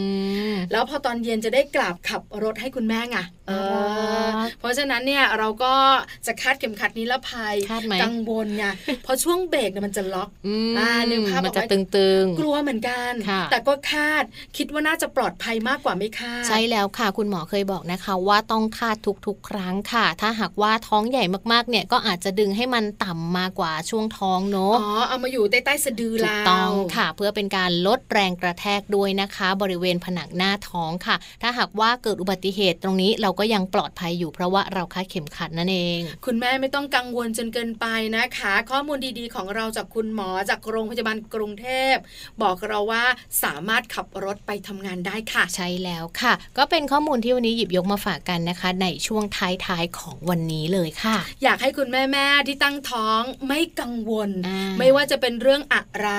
[0.52, 3.18] มแล้วพอตอนเย็นจะได้กลับขับรถให้คุณแม่ไง
[3.48, 5.74] เออน่ารักเพราะฉะนั้นเนี่ยเราก็
[6.26, 8.64] จะคาดเข็มขัดนิรภัยคาดไหมกังวลไง
[9.04, 14.24] เพราะช่วงเบรกเนี่ยมันจะล็อกอืมอ่านึกภาพมันออกจะไหมตึงๆ กลัวเหมือนกันค่ะแต่ก็คาด
[14.56, 18.96] คิดว่าน่าจะปลอดภัยมากกว่าไม่คาด ใช่แล้วค่ะ คุณหมอเคยบอกนะคะ ว่าต้องคาด
[19.26, 37.86] ทุกๆ ครั้งค่ะ ถ้าหากว่าท้องใหญ่มากๆ เนี่ยก็อาจจะดึงให้มันต่ำมากกว่าช่วงท้องเนอะอ๋อ เอามาอยู่ใต้ใต้สะดือถูเรากต้องค่ะ เพื่อเป็นการลดแรงกระแทกด้วยนะคะ บริเวณผนังหน้าท้องค่ะ ถ้าหากว่าเกิดอุบัติเหตุตรงนี้เราก็ยังปลอดภัยอยู่เพราะว่าเราคาดเข็มขัดนั่นเอง คุณแม่ไม่ต้องกังวลจนเกินไป
[38.16, 41.96] นะคะ ข้อมูลดีๆ ของเราจากคุณหมอจากโรงพยาบาลกรุงเทพ
[42.42, 43.04] บอกเราว่า
[43.44, 56.10] สามารถขับรถไปทำงานได้ค่ะ ใช่แล้วค่ะ ก็เป็นข้อมูลที่วันนี้หยิบยกมาฝากกันนะคะ ในช่วงท้ายๆของวันนี้เลยค่ะ อยากให้คุณแม่ๆที่ตั้งท้องไม่กังวลอ่าไม่ว่าจะเป็นเรื่องอะไร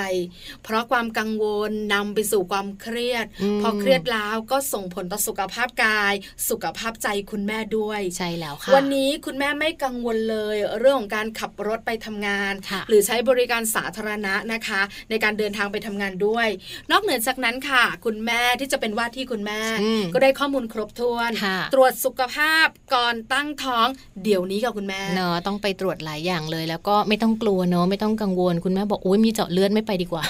[0.64, 6.14] เพราะความกังวลนำไปสู่ความเครียดอืมพอเครียดแล้วก็ส่งผลต่อสุขภาพกาย
[6.50, 16.48] สุขภาพใจคุณแม่ด้วยใช่แล้วค่ะ วันนี้คุณแม่ไม่กังวลเลย เรื่องของการขับรถไปทำงานค่ะหรือใช้บริการสาธารณะนะคะ ในการเดินทางไปทำงานด้วย
[16.92, 23.88] นอกเหนือจากนั้นค่ะ คุณแม่ที่จะเป็นว่าที่คุณแม่อืมก็ได้ข้อมูลครบถ้วนค่ะตรวจสุขภาพก่อนตั้งท้อง
[24.24, 30.24] เดี๋ยวนี้กับคุณแม่เนอะต้องไปตรวจหลายอย่างเลย แล้วก็ไม่ต้องกลัวเนอะไม่ต้องกังวล คุณแม่บอกโอ้ยมีเจาะเลือดไม่ไปดีกว่า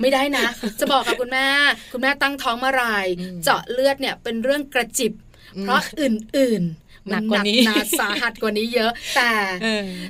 [0.00, 0.46] ไม่ได้นะ
[0.80, 1.46] จะบอกกับคุณแม่
[1.92, 5.12] คุณแม่ตั้งท้องเมื่อไหร่อืมเจาะเลือดเนี่ยเป็นเรื่องกระจิบ
[5.56, 9.32] อืมเพราะอื่นๆ หนักกว่านี้หนักหนาสาหัสกว่านี้เยอะ แต่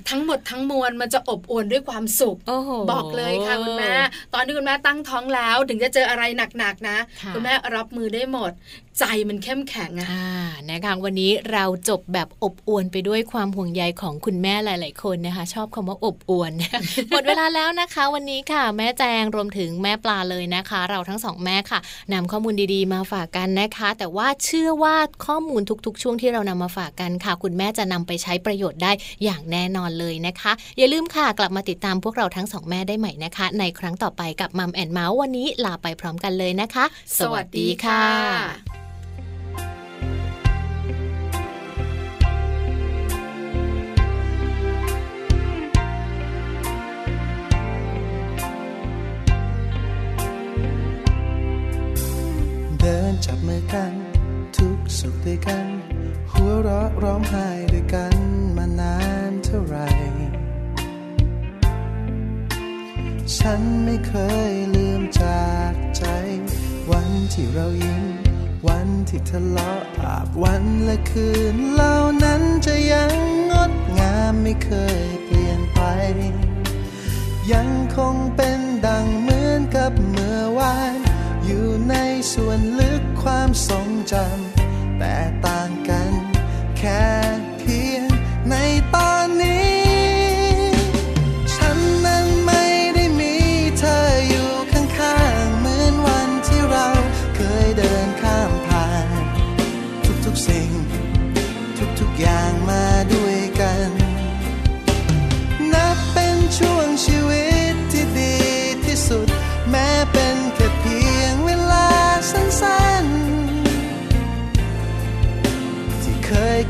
[0.08, 2.52] ทั้งหมดทั้งมวลมันจะอบอวลด้วยความสุขโอ
[2.92, 3.94] บอกเลยค่ะคุณแม่
[4.34, 6.22] ตอนที่คุณแม่ตั้งท้องแล้ว ถึงจะเจออะไร
[6.58, 6.98] หนักๆนะ
[7.34, 8.52] คุณแม่รับมือได้หมด
[8.98, 10.30] ใจมันเข้มแข็งอะอ่า
[10.70, 16.52] นะคะวันนี้เราจบแบบอบอวลไปด้วยความห่วงใยของคุณแม่หลาย ๆ คนนะคะ ชอบคำว่าอบอวล
[17.10, 21.78] หมดเวลาแล้วนะคะ วันนี้ค่ะ แม่แจงรวมถึงแม่ปลาเลยนะคะ เราทั้งสองแม่ค่ะ
[22.12, 28.92] นำข้อมูลดีๆ มาฝากกันนะคะ แต่ว่าเชื่อว่าข้อมูลทุก ๆ ช่วงที่เรานำมาฝากกันค่ะ คุณแม่จะนำไปใช้ประโยชน์ได้
[29.24, 36.84] อย่างแน่นอนเลยนะคะ อย่าลืมค่ะกลับมาติดตามพวกเราทั้งสองแม่ได้ใหม่นะคะ ในครั้งต่อไปกับมัมแอนเมาส์วันนี้ลาไปพร้อมกันเลยนะคะ
[37.18, 38.83] สวัสดีค่ะ
[52.84, 53.92] เจับมือกัน
[54.56, 55.66] ทุกสุขด้วยกัน
[56.32, 58.16] หัวเราะร้องไห้ด้วยกัน
[58.56, 58.96] มานา
[59.30, 59.88] นเท่าไหร่
[63.36, 64.14] ฉันไม่เค
[64.50, 66.04] ยลืมจากใจ
[66.90, 68.04] วันที่เรายิ้ม
[68.68, 73.14] วันที่ทะเลาะอาบวันและคืนเหล่านั้นจะยัง
[73.50, 74.70] งดงามไม่เค
[75.02, 75.80] ยเปลี่ยนไป
[77.52, 81.03] ยังคงเป็นดังเหมือนกับเมื่อวาน
[82.32, 85.16] ส่วนลึกความทรงจำแต่
[85.46, 86.12] ต่างกัน
[86.78, 87.23] แค่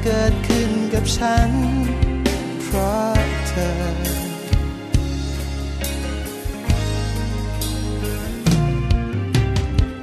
[0.09, 1.51] เกิดขึ้นกับฉัน
[2.65, 3.17] เพราะ
[3.49, 3.73] เธอ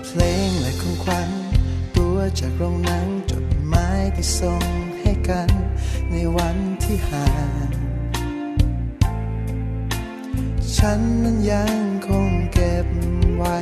[0.06, 1.30] เพลงและของขวัญ
[1.95, 4.64] ตัวจากโรงหนังจดหมายที่ส่ง
[4.99, 5.49] ให้กัน
[6.12, 7.30] ในวันที่ห่า
[7.68, 7.70] ง
[10.78, 11.78] ฉันนั้นยัง
[12.08, 12.88] คงเก็บ
[13.38, 13.58] ไว้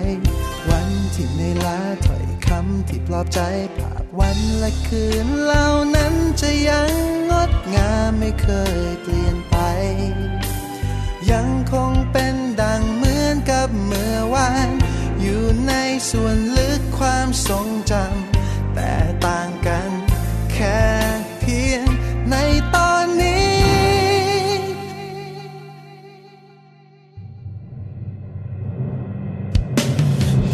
[0.70, 3.42] วันที่ในลาถ้อยคำที่ปลอบใจ
[3.78, 6.92] ภาพ วันและคืนเหล่านั้นจะยัง
[7.30, 8.48] งดงามไม่เค
[8.82, 9.56] ยเปลี่ยนไป
[11.32, 14.70] ยังคงเป็นดังเหมือนกับเมื่อวาน
[15.22, 15.74] อยู่ใน
[16.10, 18.94] ส่วนลึกความทรงจำแต่
[19.26, 19.90] ต่างกัน
[20.54, 20.82] แค่
[21.40, 21.86] เพียง
[22.32, 22.36] ใน
[22.76, 23.50] ตอนนี้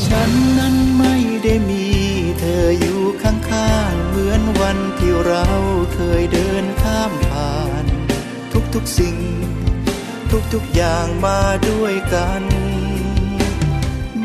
[0.06, 1.85] ฉันนั้นไม่ได้มี
[4.70, 5.46] วันที่เรา
[5.94, 7.86] เคยเดินข้ามผ่าน
[8.74, 9.18] ทุกๆสิ่ง
[10.54, 12.44] ทุกๆอย่างมาด้วยกัน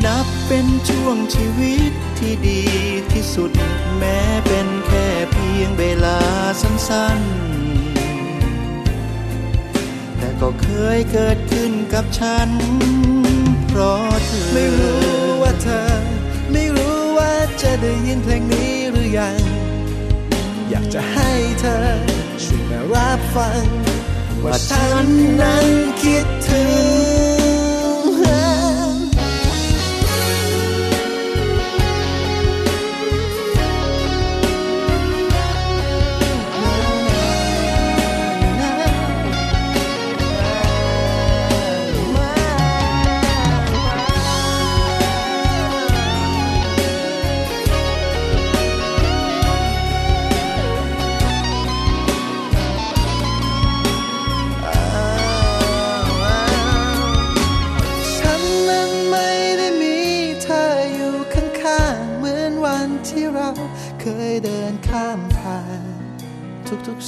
[0.05, 2.63] นับเป็นช่วงชีวิตที่ดี
[3.11, 3.51] ที่สุด
[3.97, 6.19] แม้เป็นแค่เพียงเวลา
[6.61, 10.67] สั้นๆ แต่ก็เค
[10.97, 12.49] ยเกิดขึ้นกับฉัน
[13.67, 15.05] เพราะเธอ ไม่รู้
[15.41, 15.91] ว่าเธอ
[16.51, 19.60] ไม่รู้ว่าจะได้ยินเพลงนี้หรือยัง
[20.73, 21.77] อยากจะให้เธอ
[22.43, 23.65] ช่วยมารับฟัง
[24.43, 25.07] ว่าฉัน
[25.41, 25.67] นั้น
[26.01, 26.63] คิดถึ
[27.19, 27.20] ง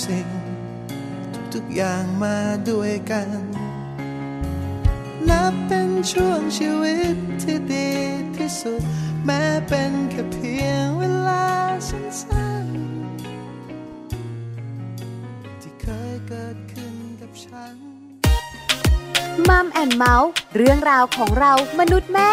[0.04, 0.28] สิ่ง
[1.54, 2.38] ทุกๆอย่างมา
[2.70, 3.30] ด้วยกัน
[5.30, 7.90] นับเป็นช่วงชีวิตที่ดี
[8.36, 8.82] ที่สุด
[9.26, 11.46] แม้เป็นแค่เพียงเวลา
[11.90, 14.02] สั้นๆ
[15.62, 17.76] ที่เคยเกิดขึ้นกับฉัน
[19.50, 22.32] มัมแอนเมาส์เรื่องราวของเรามนุษย์แม่